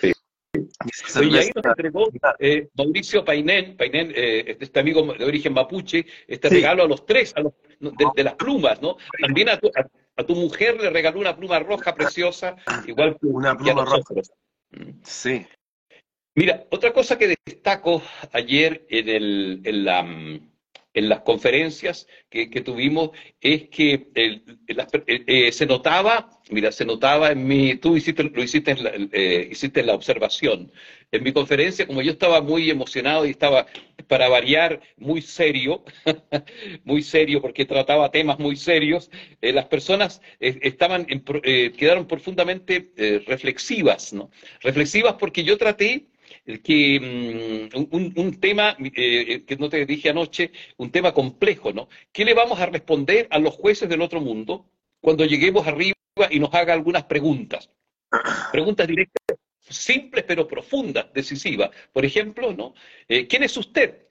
[0.00, 0.12] Sí.
[0.56, 2.08] Y ahí nos entregó
[2.38, 7.32] eh, Mauricio Painén, Painén eh, este amigo de origen mapuche, este regalo a los tres,
[7.34, 8.96] a los, de, las plumas, ¿no?
[9.20, 9.68] También a tu,
[10.16, 12.54] a, tu, mujer le regaló una pluma roja preciosa,
[12.86, 14.14] igual que una pluma roja.
[15.02, 15.44] Sí.
[16.36, 23.10] Mira, otra cosa que destaco ayer en, el, en, la, en las conferencias que, tuvimos
[23.40, 28.82] es que eh, se notaba, mira, se notaba en mi, tú hiciste, lo hiciste en,
[28.82, 30.72] la, eh, hiciste la observación,
[31.12, 33.66] en mi conferencia, como yo estaba muy emocionado y estaba,
[34.08, 35.84] para variar, muy serio,
[36.84, 39.08] muy serio porque trataba temas muy serios,
[39.40, 42.90] eh, las personas estaban, quedaron profundamente
[43.24, 44.32] reflexivas, ¿no?
[44.62, 46.08] Reflexivas porque yo traté
[46.62, 51.88] que mm, un, tema eh, eh, que no te dije anoche, un tema complejo, ¿no?
[52.12, 54.66] ¿Qué le vamos a responder a los jueces del otro mundo
[55.00, 55.94] cuando lleguemos arriba
[56.30, 57.70] y nos haga algunas preguntas?
[58.52, 61.70] Preguntas directas, simples pero profundas, decisivas.
[61.92, 62.74] Por ejemplo, ¿no?
[63.08, 64.03] Eh, ¿Quién es usted?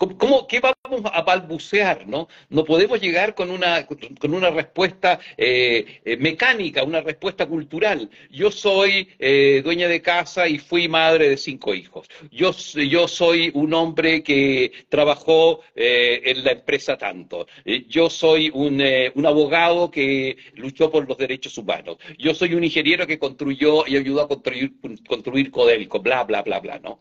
[0.00, 2.06] ¿Cómo, ¿Qué vamos a balbucear?
[2.06, 2.26] ¿no?
[2.48, 8.08] no podemos llegar con una, con una respuesta eh, eh, mecánica, una respuesta cultural.
[8.30, 12.08] Yo soy eh, dueña de casa y fui madre de cinco hijos.
[12.30, 17.46] Yo, yo soy un hombre que trabajó en la empresa tanto.
[17.88, 18.82] yo soy un,
[19.14, 21.98] un abogado que luchó por los derechos humanos.
[22.18, 24.72] Yo soy un ingeniero que construyó y ayudó a construir,
[25.06, 27.00] construir Codelco, bla, bla, bla, bla, ¿no?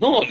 [0.00, 0.22] No,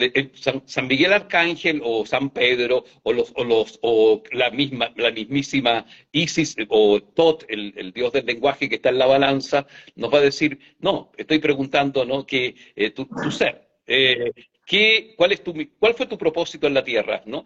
[0.65, 5.85] San, Miguel Arcángel o San Pedro o, los, o, los, o la, misma, la mismísima
[6.11, 10.21] Isis o Tot, el, dios del lenguaje que está en la balanza, nos va a
[10.21, 12.25] decir, no, estoy preguntando ¿no?
[12.25, 13.69] que eh, tu, ser.
[13.85, 14.31] Eh,
[15.15, 17.21] cuál, es tu, ¿Cuál fue tu propósito en la tierra?
[17.27, 17.45] ¿no?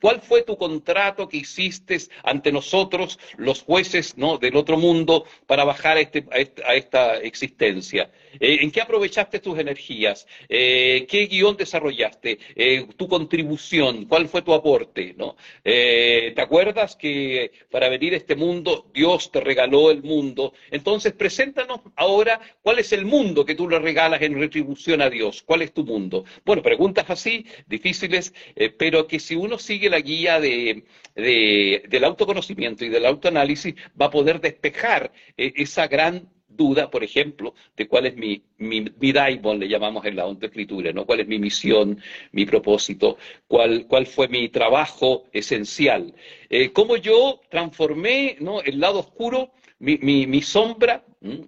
[0.00, 4.38] ¿Cuál fue tu contrato que hiciste ante nosotros, los jueces ¿no?
[4.38, 6.24] del otro mundo, para bajar a, este,
[6.64, 8.12] a esta existencia?
[8.40, 10.26] Eh, ¿En qué aprovechaste tus energías?
[10.48, 12.38] Eh, ¿Qué guion desarrollaste?
[12.54, 14.06] Eh, ¿Tu contribución?
[14.06, 15.14] ¿Cuál fue tu aporte?
[15.16, 15.36] ¿no?
[15.62, 20.52] ¿Te acuerdas que para venir a este mundo Dios te regaló el mundo?
[20.70, 25.42] Entonces, preséntanos ahora cuál es el mundo que tú le regalas en retribución a Dios.
[25.42, 26.24] ¿Cuál es tu mundo?
[26.44, 28.34] Bueno, preguntas así, difíciles,
[28.78, 34.10] pero que si uno sigue la guía de, del autoconocimiento y del autoanálisis, va a
[34.10, 39.68] poder despejar esa gran duda, por ejemplo, de cuál es mi, mi, mi daimon, le
[39.68, 41.04] llamamos en la escritura, ¿no?
[41.06, 42.00] ¿Cuál es mi misión,
[42.32, 43.18] mi propósito?
[43.46, 46.14] ¿Cuál, cuál fue mi trabajo esencial?
[46.48, 48.60] Eh, ¿Cómo yo transformé ¿no?
[48.62, 51.04] el lado oscuro, mi, mi, sombra,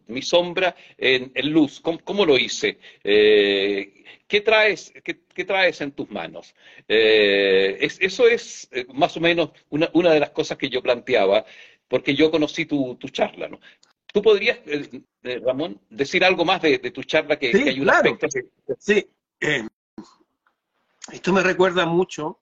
[0.07, 1.81] mi sombra en, luz?
[1.81, 2.79] ¿Cómo, lo hice?
[3.03, 6.55] Eh, ¿qué, traes, qué, traes en tus manos?
[6.89, 11.45] Eh, eso es más o menos una, una de las cosas que yo planteaba
[11.89, 13.61] porque yo conocí tu, tu charla, ¿no?
[14.17, 18.19] ¿Tú podrías, eh, eh, Ramón, decir algo más de, tu charla que, sí, claro.
[18.79, 19.07] Sí,
[19.39, 19.69] eh,
[21.13, 22.41] esto me recuerda mucho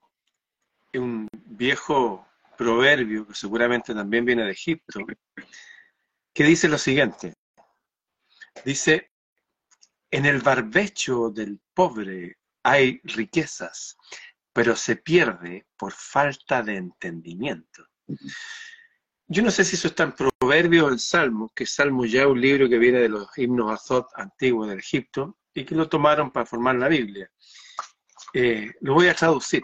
[0.93, 5.01] un viejo proverbio que seguramente también viene de Egipto,
[6.33, 7.35] que dice lo siguiente.
[8.65, 9.11] Dice,
[10.13, 13.97] en el barbecho del pobre hay riquezas,
[14.53, 17.89] pero se pierde por falta de entendimiento.
[19.27, 22.27] Yo no sé si eso está en Proverbios o en Salmos, que Salmo ya es
[22.27, 26.31] un libro que viene de los himnos azot antiguos del Egipto y que lo tomaron
[26.31, 27.31] para formar la Biblia.
[28.35, 29.63] Eh, lo voy a traducir.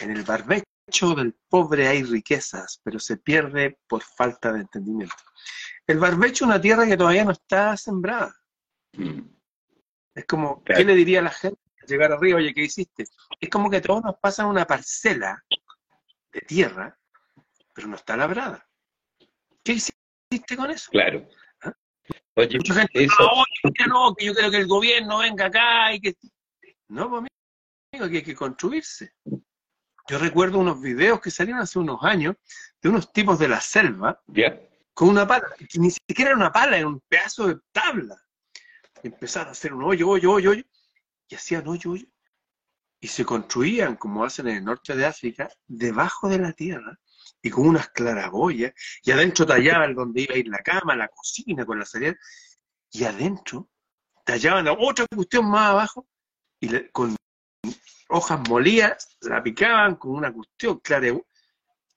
[0.00, 5.16] En el barbecho del pobre hay riquezas, pero se pierde por falta de entendimiento.
[5.86, 8.32] El barbecho es una tierra que todavía no está sembrada.
[8.92, 9.22] Mm.
[10.14, 12.38] Es como, ¿qué le diría a la gente al llegar arriba?
[12.38, 13.06] Oye, ¿qué hiciste?
[13.40, 15.42] Es como que todos nos pasan una parcela
[16.32, 16.96] de tierra,
[17.74, 18.67] pero no está labrada.
[19.68, 20.90] ¿Qué hiciste con eso?
[20.90, 21.28] Claro.
[21.60, 21.74] ¿Ah?
[22.36, 23.06] Oye, Mucha gente,
[23.86, 26.14] no, que yo creo que el gobierno venga acá y que...
[26.88, 27.30] No, pues
[27.92, 29.12] amigo, que hay que construirse.
[30.08, 32.36] Yo recuerdo unos videos que salieron hace unos años
[32.80, 34.18] de unos tipos de la selva
[34.94, 38.16] con una pala, que ni siquiera era una pala, era un pedazo de tabla.
[39.02, 40.64] empezaron a hacer un hoyo, hoyo, hoyo, hoyo,
[41.28, 42.06] y hacían hoyo, hoyo.
[43.00, 46.98] Y se construían, como hacen en el norte de África, debajo de la tierra,
[47.42, 48.72] y con unas claraboyas,
[49.02, 52.14] y adentro tallaban donde iba a ir la cama, la cocina, con la salida,
[52.90, 53.68] y adentro
[54.24, 56.06] tallaban otra cuestión más abajo,
[56.60, 57.16] y con
[58.10, 61.26] hojas molidas, la picaban con una cuestión, claro,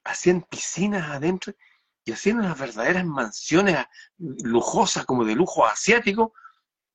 [0.03, 1.53] hacían piscinas adentro,
[2.03, 3.77] y hacían unas verdaderas mansiones
[4.17, 6.33] lujosas, como de lujo asiático,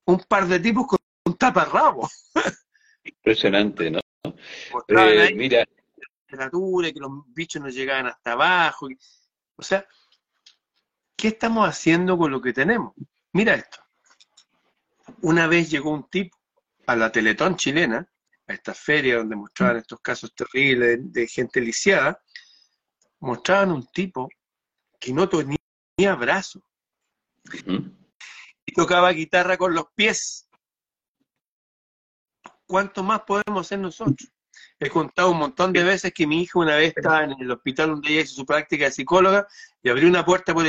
[0.06, 2.08] un par de tipos con un taparrabo.
[3.04, 4.00] Impresionante, ¿no?
[4.88, 5.64] Eh, mira.
[6.26, 8.88] Temperatura, que los bichos no llegaban hasta abajo.
[9.56, 9.86] o sea,
[11.16, 12.94] ¿qué estamos haciendo con lo que tenemos?
[13.32, 13.78] Mira esto.
[15.22, 16.36] Una vez llegó un tipo
[16.86, 18.08] a la Teletón chilena,
[18.48, 22.20] a esta feria donde mostraban estos casos terribles de, gente lisiada,
[23.20, 24.28] mostraban un tipo
[24.98, 26.62] que no tenía brazos.
[28.64, 30.48] Y tocaba guitarra con los pies.
[32.66, 34.32] ¿Cuánto más podemos hacer nosotros?
[34.78, 37.90] He contado un montón de veces que mi hija una vez estaba en el hospital
[37.90, 39.46] donde ella hizo su práctica de psicóloga
[39.82, 40.66] y abrió una puerta por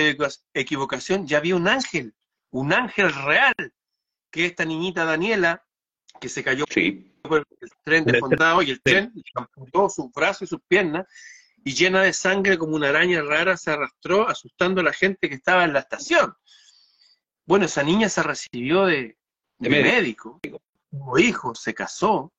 [0.53, 2.13] equivocación, ya había un ángel,
[2.51, 3.53] un ángel real,
[4.31, 5.63] que esta niñita Daniela,
[6.19, 6.65] que se cayó
[7.23, 11.05] por el tren desfondado y el tren le amputó sus brazos y sus piernas
[11.63, 15.35] y llena de sangre como una araña rara se arrastró asustando a la gente que
[15.35, 16.33] estaba en la estación.
[17.45, 19.17] Bueno, esa niña se recibió de,
[19.59, 20.39] médico,
[20.89, 22.31] tuvo hijo, se casó.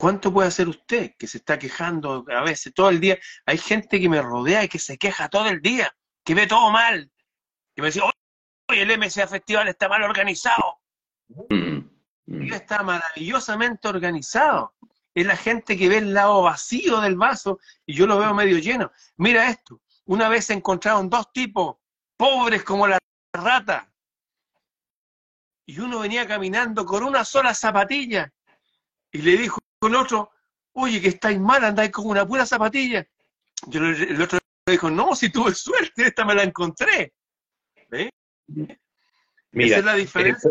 [0.00, 3.18] ¿Cuánto puede hacer usted que se está quejando a veces todo el día?
[3.44, 5.94] Hay gente que me rodea y que se queja todo el día,
[6.24, 7.12] que ve todo mal,
[7.74, 10.80] que me dice, oye, el MCA Festival está mal organizado.
[11.50, 11.80] Mm,
[12.24, 12.52] mm.
[12.52, 14.74] Está maravillosamente organizado
[15.14, 18.58] es la gente que ve el lado vacío del vaso y yo lo veo medio
[18.58, 18.92] lleno.
[19.16, 21.76] Mira esto, una vez se encontraron dos tipos
[22.16, 22.98] pobres como la
[23.34, 23.92] rata
[25.66, 28.32] y uno venía caminando con una sola zapatilla
[29.12, 30.30] y le dijo al otro,
[30.72, 33.06] oye, que estáis mal, andáis con una pura zapatilla.
[33.66, 37.12] Yo, el otro le dijo, no, si tuve suerte, esta me la encontré.
[38.48, 38.76] Mira,
[39.52, 40.50] Esa es la diferencia.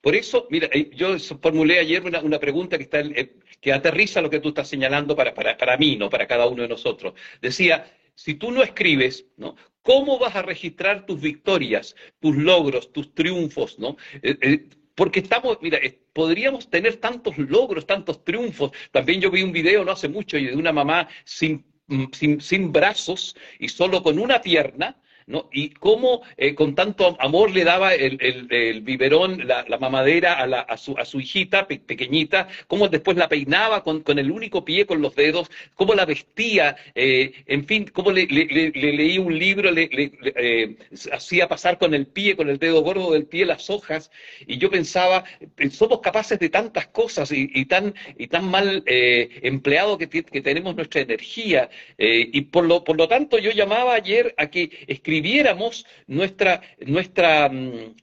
[0.00, 4.30] Por eso, mira, eh, yo formulé ayer una, pregunta que, está, eh, que aterriza lo
[4.30, 7.14] que tú estás señalando para, para, mí, no para cada uno de nosotros.
[7.40, 9.54] Decía, si tú no escribes, ¿no?
[9.80, 13.96] ¿Cómo vas a registrar tus victorias, tus logros, tus triunfos, ¿no?
[14.22, 15.78] Eh, porque estamos, mira,
[16.12, 18.72] podríamos tener tantos logros, tantos triunfos.
[18.90, 21.64] También yo vi un video no hace mucho de una mamá sin,
[22.12, 25.48] sin, sin brazos y solo con una pierna, ¿no?
[25.52, 28.18] Y cómo eh, con tanto amor le daba el,
[28.50, 33.28] el, biberón, la, mamadera a, la, a, su, a, su, hijita pequeñita, cómo después la
[33.28, 37.90] peinaba con, con, el único pie, con los dedos, cómo la vestía, eh, en fin,
[37.92, 40.76] cómo le, le, leí un libro, le, eh,
[41.12, 44.10] hacía pasar con el pie, con el dedo gordo del pie las hojas,
[44.46, 45.24] y yo pensaba,
[45.70, 51.00] somos capaces de tantas cosas y, tan, y tan mal empleado que, que, tenemos nuestra
[51.00, 54.70] energía, y por lo, por lo tanto yo llamaba ayer a que
[55.12, 57.94] escribiéramos nuestra, nuestra mm,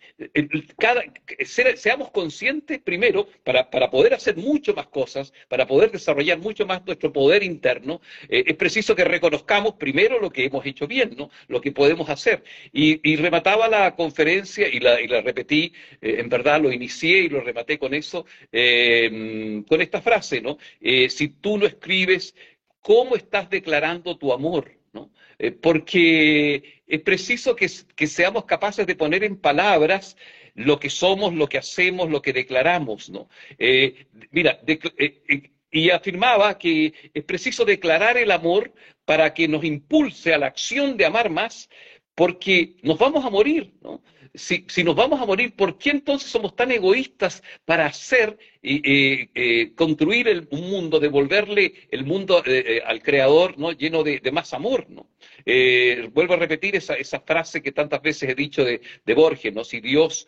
[0.77, 1.03] cada,
[1.75, 6.85] seamos conscientes primero para, para, poder hacer mucho más cosas, para poder desarrollar mucho más
[6.85, 11.31] nuestro poder interno, eh, es preciso que reconozcamos primero lo que hemos hecho bien, ¿no?
[11.47, 12.43] lo que podemos hacer.
[12.71, 17.29] Y, remataba la conferencia y la, y la repetí, eh, en verdad lo inicié y
[17.29, 20.57] lo rematé con eso, eh, con esta frase, ¿no?
[20.79, 22.35] si tú no escribes,
[22.81, 24.78] ¿cómo estás declarando tu amor?
[25.37, 30.17] Eh, porque es preciso que, seamos capaces de poner en palabras
[30.55, 33.29] lo que somos, lo que hacemos, lo que declaramos, ¿no?
[33.57, 38.73] Eh, mira, eh, y afirmaba que es preciso declarar el amor
[39.05, 41.69] para que nos impulse a la acción de amar más,
[42.19, 44.03] porque nos vamos a morir, ¿no?
[44.33, 48.81] Si, nos vamos a morir, ¿por qué entonces somos tan egoístas para hacer y
[49.33, 52.43] eh, construir un mundo, devolverle el mundo
[52.85, 53.71] al Creador ¿no?
[53.71, 54.85] lleno de, más amor?
[54.89, 55.07] ¿no?
[56.11, 59.63] vuelvo a repetir esa, esa, frase que tantas veces he dicho de, de Borges, ¿no?
[59.63, 60.27] si Dios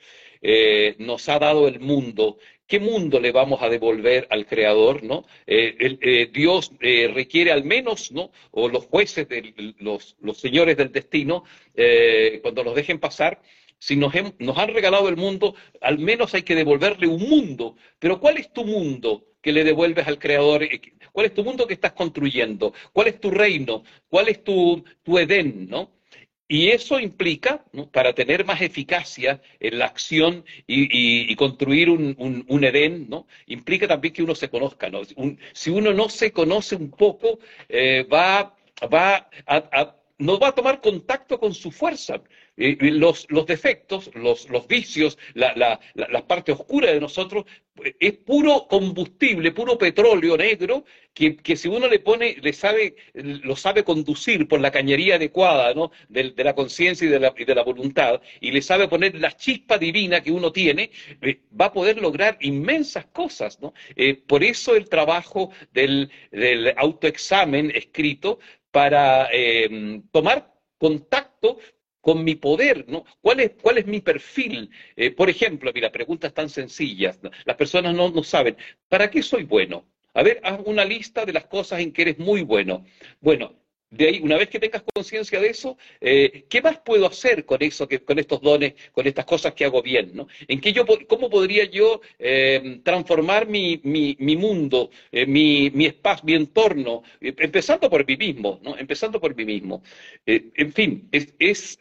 [0.97, 2.37] nos ha dado el mundo
[2.71, 5.03] ¿Qué mundo le vamos a devolver al Creador?
[5.03, 5.25] ¿no?
[5.45, 8.31] Eh, eh, Dios eh, requiere al menos, ¿no?
[8.51, 9.27] o los jueces,
[9.79, 11.43] los, señores del destino,
[12.41, 13.41] cuando nos dejen pasar,
[13.77, 17.75] si nos, nos han regalado el mundo, al menos hay que devolverle un mundo.
[17.99, 19.25] Pero ¿cuál es tu mundo?
[19.41, 20.65] que le devuelves al Creador?
[21.11, 22.73] ¿Cuál es tu mundo que estás construyendo?
[22.93, 23.83] ¿Cuál es tu reino?
[24.07, 25.67] ¿Cuál es tu, tu Edén?
[25.67, 25.91] ¿no?
[26.51, 32.13] Y eso implica, para tener más eficacia en la acción y, construir un,
[32.45, 33.25] un, Edén, ¿no?
[33.47, 34.89] implica también que uno se conozca.
[34.89, 34.99] ¿no?
[35.53, 37.39] si uno no se conoce un poco,
[37.69, 38.53] eh, va,
[38.93, 42.21] va a, no va a tomar contacto con su fuerza.
[42.55, 47.45] los, los, defectos, los, los vicios, la, la, parte oscura de nosotros,
[47.99, 53.55] es puro combustible, puro petróleo negro, que, que, si uno le pone, le sabe, lo
[53.55, 55.91] sabe conducir por la cañería adecuada ¿no?
[56.09, 59.35] de, la conciencia y, de la, y de la voluntad, y le sabe poner la
[59.35, 60.91] chispa divina que uno tiene,
[61.21, 63.59] eh, va a poder lograr inmensas cosas.
[63.59, 63.73] ¿no?
[63.95, 68.39] Eh, por eso el trabajo del, del autoexamen escrito
[68.71, 71.59] para eh, tomar contacto
[72.01, 73.05] con mi poder, ¿no?
[73.21, 74.71] ¿Cuál es, cuál es mi perfil?
[74.95, 77.19] Eh, por ejemplo, mira, preguntas tan sencillas.
[77.45, 78.57] Las personas no, no saben,
[78.89, 79.85] ¿para qué soy bueno?
[80.13, 82.83] A ver, haz una lista de las cosas en que eres muy bueno.
[83.21, 83.53] Bueno,
[83.91, 87.61] de ahí, una vez que tengas conciencia de eso, eh, ¿qué más puedo hacer con
[87.61, 90.11] eso, que, con estos dones, con estas cosas que hago bien?
[90.13, 90.27] ¿no?
[90.47, 95.87] ¿En qué yo, ¿Cómo podría yo eh, transformar mi, mi, mi mundo, eh, mi, mi,
[95.87, 98.77] espacio, mi entorno, empezando por mí mismo, ¿no?
[98.77, 99.83] empezando por mí mismo?
[100.25, 101.79] en fin, es, es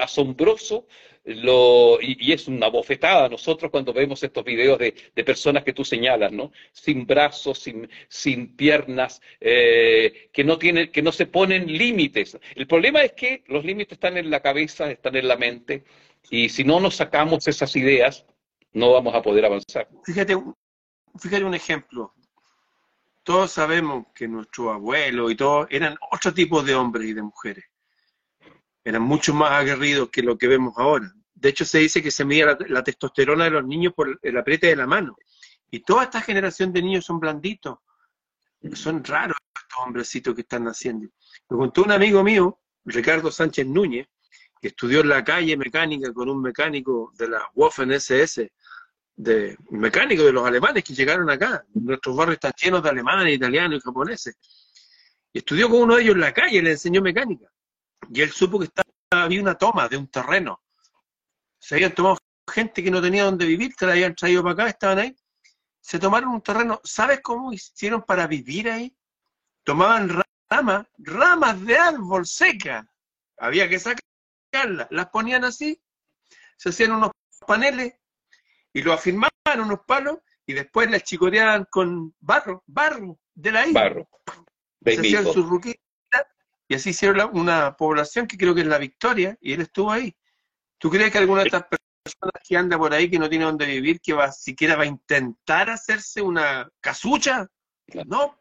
[0.00, 0.86] asombroso
[1.26, 4.92] lo, y, es una bofetada nosotros cuando vemos estos videos de,
[5.24, 6.52] personas que tú señalas, ¿no?
[6.72, 12.38] Sin brazos, sin, sin piernas, eh, que, no tienen, que no se ponen límites.
[12.54, 15.84] El problema es que los límites están en la cabeza, están en la mente,
[16.30, 18.24] y si no nos sacamos esas ideas,
[18.72, 19.88] no vamos a poder avanzar.
[20.04, 20.36] Fíjate,
[21.18, 22.14] fíjate un ejemplo.
[23.24, 27.64] Todos sabemos que nuestros abuelos y todos eran otro tipo de hombres y de mujeres
[28.86, 31.12] eran mucho más aguerridos que lo que vemos ahora.
[31.36, 34.68] De hecho, se dice que se medía la, testosterona de los niños por el apriete
[34.68, 35.16] de la mano.
[35.70, 37.78] Y toda esta generación de niños son blanditos.
[38.74, 41.08] Son raros estos hombrecitos que están naciendo.
[41.48, 44.08] Me contó un amigo mío, Ricardo Sánchez Núñez,
[44.60, 48.50] que estudió en la calle mecánica con un mecánico de la Waffen SS,
[49.14, 51.64] de mecánico de los alemanes que llegaron acá.
[51.74, 54.36] Nuestros barrios están llenos de alemanes, italianos y japoneses.
[55.32, 57.46] Y estudió con uno de ellos en la calle, le enseñó mecánica
[58.10, 60.60] y él supo que estaba, había una toma de un terreno.
[61.66, 62.16] Se habían tomado
[62.48, 65.16] gente que no tenía dónde vivir, que la habían traído para acá, estaban ahí.
[65.80, 66.80] Se tomaron un terreno.
[66.84, 68.96] ¿Sabes cómo hicieron para vivir ahí?
[69.64, 72.88] Tomaban ramas, ramas de árbol seca.
[73.36, 74.86] Había que sacarlas.
[74.90, 75.82] Las ponían así,
[76.56, 77.10] se hacían unos
[77.48, 77.94] paneles
[78.72, 83.80] y lo afirmaban unos palos y después las chicoteaban con barro, barro de la isla.
[83.80, 84.08] Barro.
[84.84, 85.80] Se hacían sus ruquitas
[86.68, 90.16] y así hicieron una población que creo que es la Victoria, y él estuvo ahí.
[90.78, 93.66] ¿Tú crees que alguna de estas personas que anda por ahí, que no tiene dónde
[93.66, 97.46] vivir, que va siquiera va a intentar hacerse una casucha?
[98.06, 98.38] No.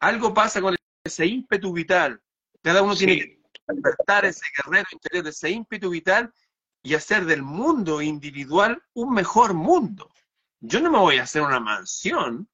[0.00, 2.20] Algo pasa con ese ímpetu vital.
[2.62, 6.32] Cada uno tiene que despertar ese guerrero interior, ese ímpetu vital
[6.82, 10.10] y hacer del mundo individual un mejor mundo.
[10.60, 12.48] Yo no me voy a hacer una mansión,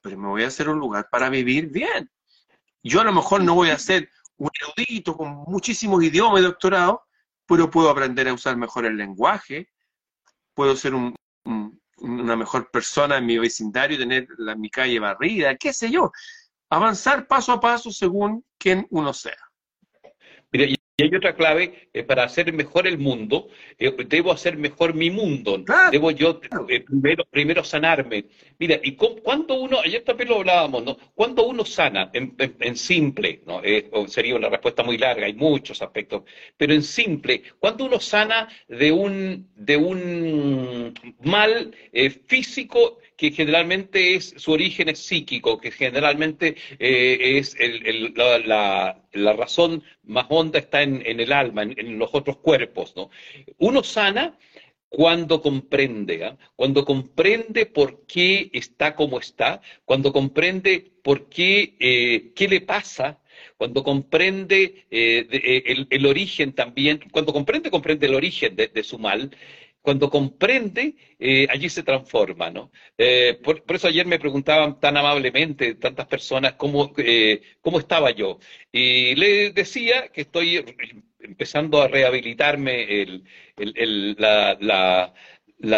[0.00, 2.10] pero me voy a hacer un lugar para vivir bien.
[2.82, 7.04] Yo a lo mejor no voy a ser un erudito con muchísimos idiomas y doctorado,
[7.52, 9.68] pero puedo aprender a usar mejor el lenguaje,
[10.54, 15.90] puedo ser una mejor persona en mi vecindario, tener la, mi calle barrida, qué sé
[15.90, 16.10] yo.
[16.70, 19.36] Avanzar paso a paso según quien uno sea.
[21.02, 25.10] Y hay otra clave, eh, para hacer mejor el mundo, eh, debo hacer mejor mi
[25.10, 25.64] mundo.
[25.90, 28.26] Debo yo eh, primero, primero sanarme.
[28.58, 30.96] Mira, y cuando uno, ayer también lo hablábamos, ¿no?
[31.14, 33.60] Cuando uno sana, en, simple, ¿no?
[34.06, 36.22] sería una respuesta muy larga, hay muchos aspectos,
[36.56, 40.94] pero en simple, cuando uno sana de un, de un
[41.24, 41.74] mal
[42.26, 47.56] físico que generalmente es, su origen es psíquico, que generalmente eh, es
[48.16, 52.94] la, razón más honda está en, el alma, en, los otros cuerpos.
[52.96, 53.10] ¿no?
[53.58, 54.36] Uno sana
[54.88, 56.36] cuando comprende, ¿ah?
[56.56, 63.20] cuando comprende por qué está como está, cuando comprende por qué, eh, qué le pasa,
[63.56, 69.30] cuando comprende eh, eh, el, origen también, cuando comprende, comprende el origen de, su mal,
[69.82, 72.70] cuando comprende, eh, allí se transforma, ¿no?
[73.42, 76.92] por, eso ayer me preguntaban tan amablemente tantas personas cómo,
[77.60, 78.38] cómo estaba yo.
[78.70, 80.64] Y le decía que estoy
[81.20, 85.14] empezando a rehabilitarme el, la, la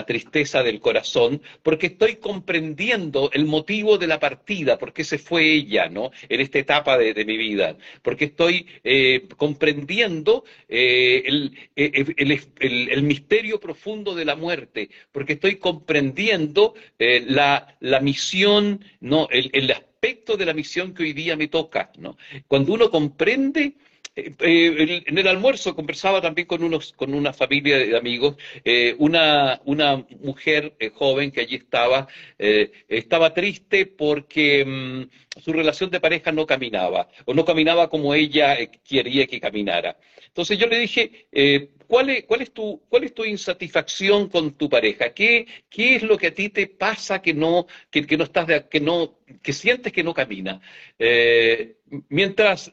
[0.07, 5.53] tristeza del corazón, porque estoy comprendiendo el motivo de la partida, por qué se fue
[5.53, 6.11] ella, ¿no?
[6.29, 12.15] En esta etapa de, mi vida, porque estoy eh, comprendiendo eh, eh,
[12.59, 19.29] el, misterio profundo de la muerte, porque estoy comprendiendo la, la, misión, ¿no?
[19.31, 22.19] El, aspecto de la misión que hoy día me toca, ¿no?
[22.47, 23.75] Cuando uno comprende
[24.17, 29.61] eh, en el almuerzo conversaba también con, unos, con una familia de amigos, eh, una,
[29.65, 32.07] una mujer eh, joven que allí estaba,
[32.39, 38.57] estaba triste porque mm, su relación de pareja no caminaba, o no caminaba como ella
[38.85, 39.97] quería que caminara.
[40.29, 41.27] Entonces yo le dije,
[41.87, 45.13] ¿cuál, es, cuál, es tu, ¿cuál es tu insatisfacción con tu pareja?
[45.13, 48.47] ¿Qué, qué es lo que a ti te pasa que no, que, que no estás
[48.47, 50.61] de, que no, que sientes que no camina?
[52.09, 52.71] mientras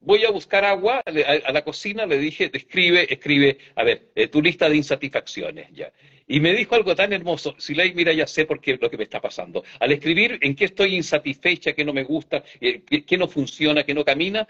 [0.00, 4.42] voy a buscar agua a, la cocina, le dije, escribe, escribe, a ver, eh, tu
[4.42, 5.92] lista de insatisfacciones, ya.
[6.26, 8.96] Y me dijo algo tan hermoso, si Silay, mira, ya sé por qué lo que
[8.96, 9.64] me está pasando.
[9.80, 13.94] Al escribir en qué estoy insatisfecha, qué no me gusta, eh, qué, no funciona, qué
[13.94, 14.46] no camina,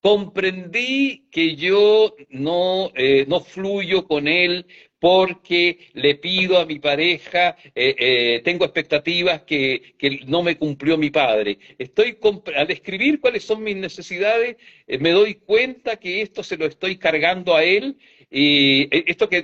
[0.00, 4.66] comprendí que yo no, eh, no fluyo con él
[5.02, 9.96] porque le pido a mi pareja, eh, eh, tengo expectativas que,
[10.28, 11.58] no me cumplió mi padre.
[11.76, 12.16] Estoy
[12.54, 16.98] al escribir cuáles son mis necesidades, eh, me doy cuenta que esto se lo estoy
[16.98, 17.96] cargando a él
[18.30, 19.42] y esto que,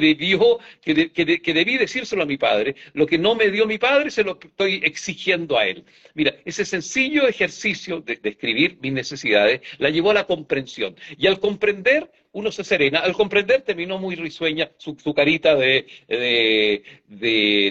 [0.00, 4.24] debió, que, debí decírselo a mi padre, lo que no me dio mi padre se
[4.24, 5.84] lo estoy exigiendo a él.
[6.14, 10.96] Mira, ese sencillo ejercicio de, escribir mis necesidades la llevó a la comprensión.
[11.18, 13.00] Y al comprender, uno se serena.
[13.00, 15.86] Al comprender, terminó muy risueña su, carita de,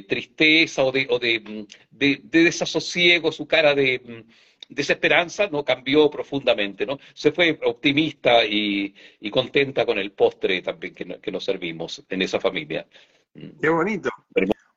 [0.07, 4.26] tristeza o, de, desasosiego, su cara de
[4.70, 6.99] desesperanza no cambió profundamente, ¿no?
[7.14, 8.93] Se fue optimista y,
[9.32, 12.88] contenta con el postre también que, nos servimos en esa familia.
[13.34, 14.10] Qué bonito.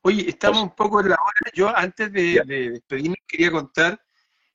[0.03, 1.53] Oye, estamos un poco en la hora.
[1.55, 4.01] Yo antes de, despedirme quería contar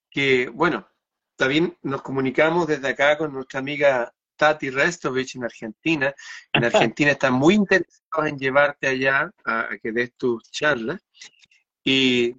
[0.10, 0.88] que, bueno,
[1.36, 6.14] también nos comunicamos desde acá con nuestra amiga Tati Restovich en Argentina.
[6.54, 6.64] En
[6.94, 11.02] Argentina están muy interesados en llevarte allá a, a que des tus charlas.
[11.84, 12.36] Y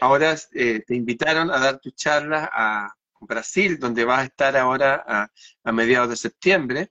[0.00, 5.30] ahora eh, te invitaron a dar tu charla a Brasil, donde vas a estar ahora
[5.64, 6.90] a, mediados de septiembre.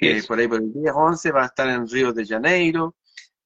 [0.00, 2.96] Eh, por ahí por el día 11 vas a estar en Río de Janeiro,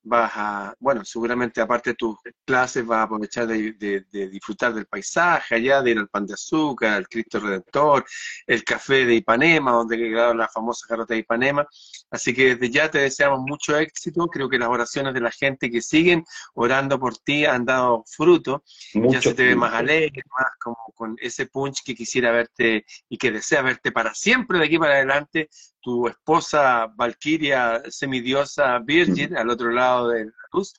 [0.09, 3.73] vas a, bueno, seguramente aparte de tus clases vas a aprovechar de,
[4.11, 8.05] disfrutar del paisaje allá, de ir al pan de azúcar, al Cristo Redentor,
[8.47, 11.67] el café de Ipanema, donde quedado la famosa carrota de Ipanema.
[12.11, 14.27] Así que desde ya te deseamos mucho éxito.
[14.27, 18.65] Creo que las oraciones de la gente que siguen orando por ti han dado fruto.
[18.95, 23.19] ya se te ve más alegre, más como con ese punch que quisiera verte y
[23.19, 25.49] que desea verte para siempre de aquí para adelante
[25.89, 30.75] tu esposa Valquiria semidiosa Virgin al otro lado de la luz.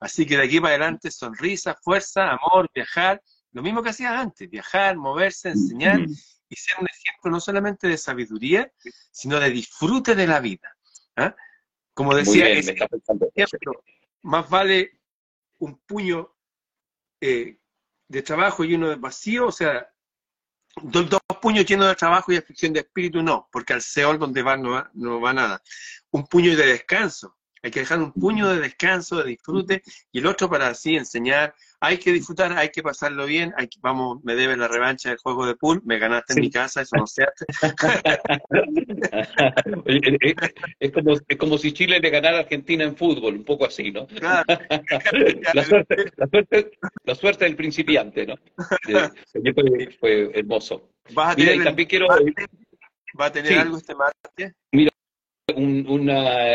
[0.00, 4.48] Así que de aquí para adelante, sonrisa, fuerza, amor, viajar, lo mismo que hacías antes,
[4.48, 8.72] viajar, moverse, enseñar y ser un ejemplo no solamente de sabiduría,
[9.10, 10.74] sino de disfrute de la vida.
[11.16, 11.36] ¿ah?
[11.92, 12.46] Como decía,
[14.22, 15.02] más vale
[15.58, 16.34] un puño
[17.20, 17.58] eh,
[18.08, 19.86] de trabajo y uno de vacío, o sea,
[20.82, 24.56] dos, puños llenos de trabajo y aflicción de espíritu, no, porque al Seol donde va
[24.56, 25.62] no, va no va nada.
[26.10, 29.82] Un puño de descanso, hay que dejar un puño de descanso, de disfrute,
[30.12, 34.22] y el otro para así enseñar, hay que disfrutar, hay que pasarlo bien, hay vamos,
[34.24, 37.06] me debe la revancha del juego de pool, me ganaste en mi casa, eso no
[37.06, 37.44] se hace.
[40.80, 43.90] es, como, es como si Chile le ganara a Argentina en fútbol, un poco así,
[43.90, 44.06] ¿no?
[44.20, 44.44] la,
[45.64, 46.70] suerte,
[47.04, 48.36] la, suerte, del principiante, ¿no?
[48.82, 49.10] Fue,
[49.98, 50.90] fue hermoso.
[51.12, 52.06] ¿Vas a tener, también quiero...
[53.18, 54.52] ¿Va a tener algo este martes?
[54.72, 54.90] Mira,
[55.56, 56.08] un,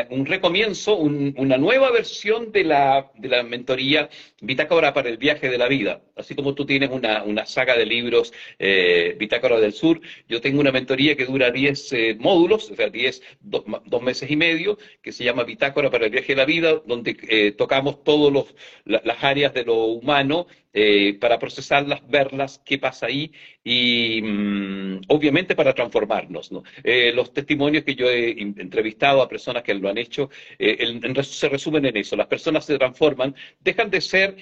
[0.10, 4.10] un recomienzo, una nueva versión de la, de la mentoría
[4.42, 6.02] Bitácora para el viaje de la vida.
[6.16, 10.60] Así como tú tienes una, una saga de libros eh, Bitácora del Sur, yo tengo
[10.60, 15.12] una mentoría que dura 10 eh, módulos, o sea, 10, dos meses y medio, que
[15.12, 18.46] se llama Bitácora para el viaje de la vida, donde eh, tocamos todas
[18.86, 25.54] las áreas de lo humano eh, para procesarlas, verlas, qué pasa ahí y mm, obviamente
[25.56, 26.52] para transformarnos.
[26.52, 26.64] ¿no?
[26.84, 30.78] Eh, los testimonios que yo he entrevistado a personas que lo han hecho eh,
[31.24, 32.16] se resumen en eso.
[32.16, 34.36] Las personas se transforman, dejan de ser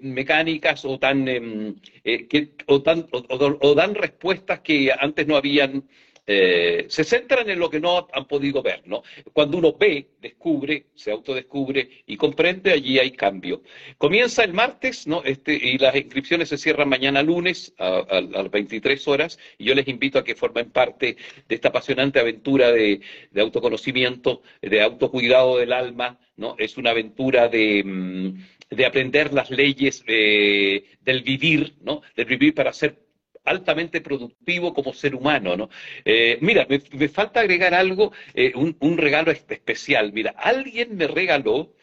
[0.00, 5.84] mecánicas o, tan, em, que, o dan respuestas que antes no habían
[6.26, 9.02] eh, se centran en lo que no han podido ver, ¿no?
[9.32, 13.62] Cuando uno ve, descubre, se autodescubre y comprende, allí hay cambio.
[13.98, 15.22] Comienza el martes, ¿no?
[15.22, 19.86] Este, y las inscripciones se cierran mañana lunes a, las 23 horas, y yo les
[19.86, 21.16] invito a que formen parte
[21.46, 23.00] de esta apasionante aventura de,
[23.36, 26.56] autoconocimiento, de autocuidado del alma, ¿no?
[26.58, 32.02] Es una aventura de, mm, aprender las leyes eh, del vivir, ¿no?
[32.16, 33.03] Del vivir para ser
[33.44, 35.68] altamente productivo como ser humano, ¿no?
[36.04, 40.12] Eh, mira, me, falta agregar algo, eh, un, un, regalo especial.
[40.12, 41.74] Mira, alguien me regaló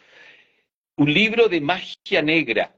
[0.97, 2.75] un libro de magia negra.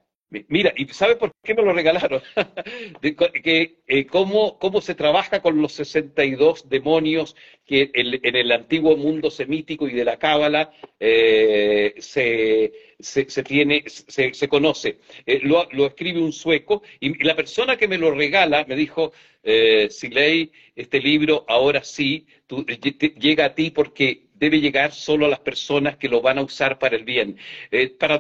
[0.47, 2.21] Mira, ¿y sabe por qué me lo regalaron?
[3.43, 9.29] que, eh, cómo, cómo, se trabaja con los 62 demonios que en, el antiguo mundo
[9.29, 14.97] semítico y de la cábala eh, se, se, tiene, se, se conoce.
[15.25, 19.13] Eh, lo, lo, escribe un sueco y, la persona que me lo regala me dijo,
[19.43, 22.25] eh, Siley, este libro ahora sí
[23.19, 26.79] llega a ti porque debe llegar solo a las personas que lo van a usar
[26.79, 27.37] para el bien.
[27.71, 28.19] Eh, para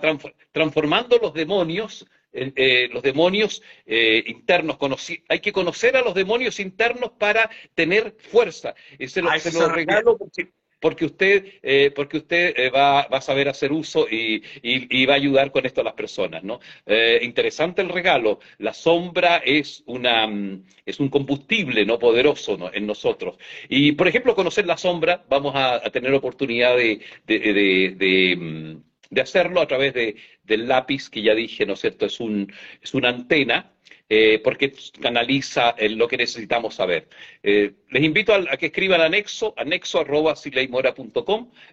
[0.51, 4.77] transformando los demonios, eh, eh, los demonios internos,
[5.29, 8.73] hay que conocer a los demonios internos para tener fuerza.
[9.07, 10.51] se lo, se lo regalo porque
[11.05, 15.17] usted, eh, porque usted eh, va, va, a saber hacer uso y, y, va a
[15.17, 16.59] ayudar con esto a las personas, ¿no?
[16.85, 18.39] Eh, interesante el regalo.
[18.59, 23.37] La sombra es, una, mm, es un combustible no poderoso en nosotros.
[23.69, 29.61] Y, por ejemplo, conocer la sombra, vamos a, tener oportunidad de, de, de, mm, hacerlo
[29.61, 32.05] a través de, del lápiz, que ya dije, ¿no es cierto?
[32.05, 33.72] Es, un, es una antena
[34.15, 37.09] eh, porque canaliza lo que necesitamos saber.
[37.41, 40.35] Eh, les invito a, que escriban anexo, anexo arroba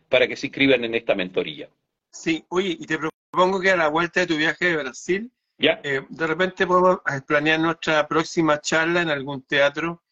[0.08, 1.68] para que se inscriban en esta mentoría.
[2.10, 6.00] Sí, oye, y te propongo que a la vuelta de tu viaje de Brasil, eh,
[6.08, 10.02] de repente podemos planear nuestra próxima charla en algún teatro,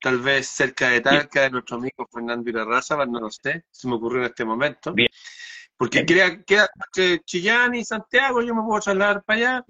[0.00, 3.96] tal vez cerca de Talca, de nuestro amigo Fernando Irarraza, no lo sé, se me
[3.96, 4.94] ocurrió en este momento.
[4.94, 5.10] Bien.
[5.76, 6.70] Porque queda, queda
[7.24, 9.64] Chillán y Santiago, yo me puedo trasladar para allá,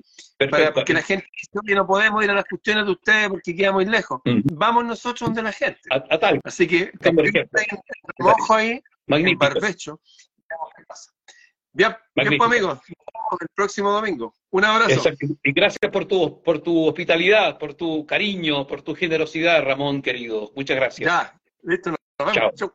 [0.51, 3.73] para, porque la gente dice, no podemos ir a las cuestiones de ustedes porque queda
[3.73, 4.21] muy lejos.
[4.25, 5.81] Vamos nosotros donde la gente.
[5.91, 6.41] A, tal.
[6.45, 6.93] Así que,
[8.19, 9.47] mojo ahí, Magnífico.
[9.47, 9.99] en
[11.77, 12.79] Bien, bien pues, amigos,
[13.41, 14.35] el próximo domingo.
[14.51, 15.11] Un abrazo.
[15.43, 20.53] Y gracias por tu, por tu hospitalidad, por tu cariño, por tu generosidad, Ramón, querido.
[20.55, 21.11] Muchas gracias.
[21.11, 21.99] Ya, listo, nos
[22.35, 22.55] vemos.
[22.55, 22.75] Chao.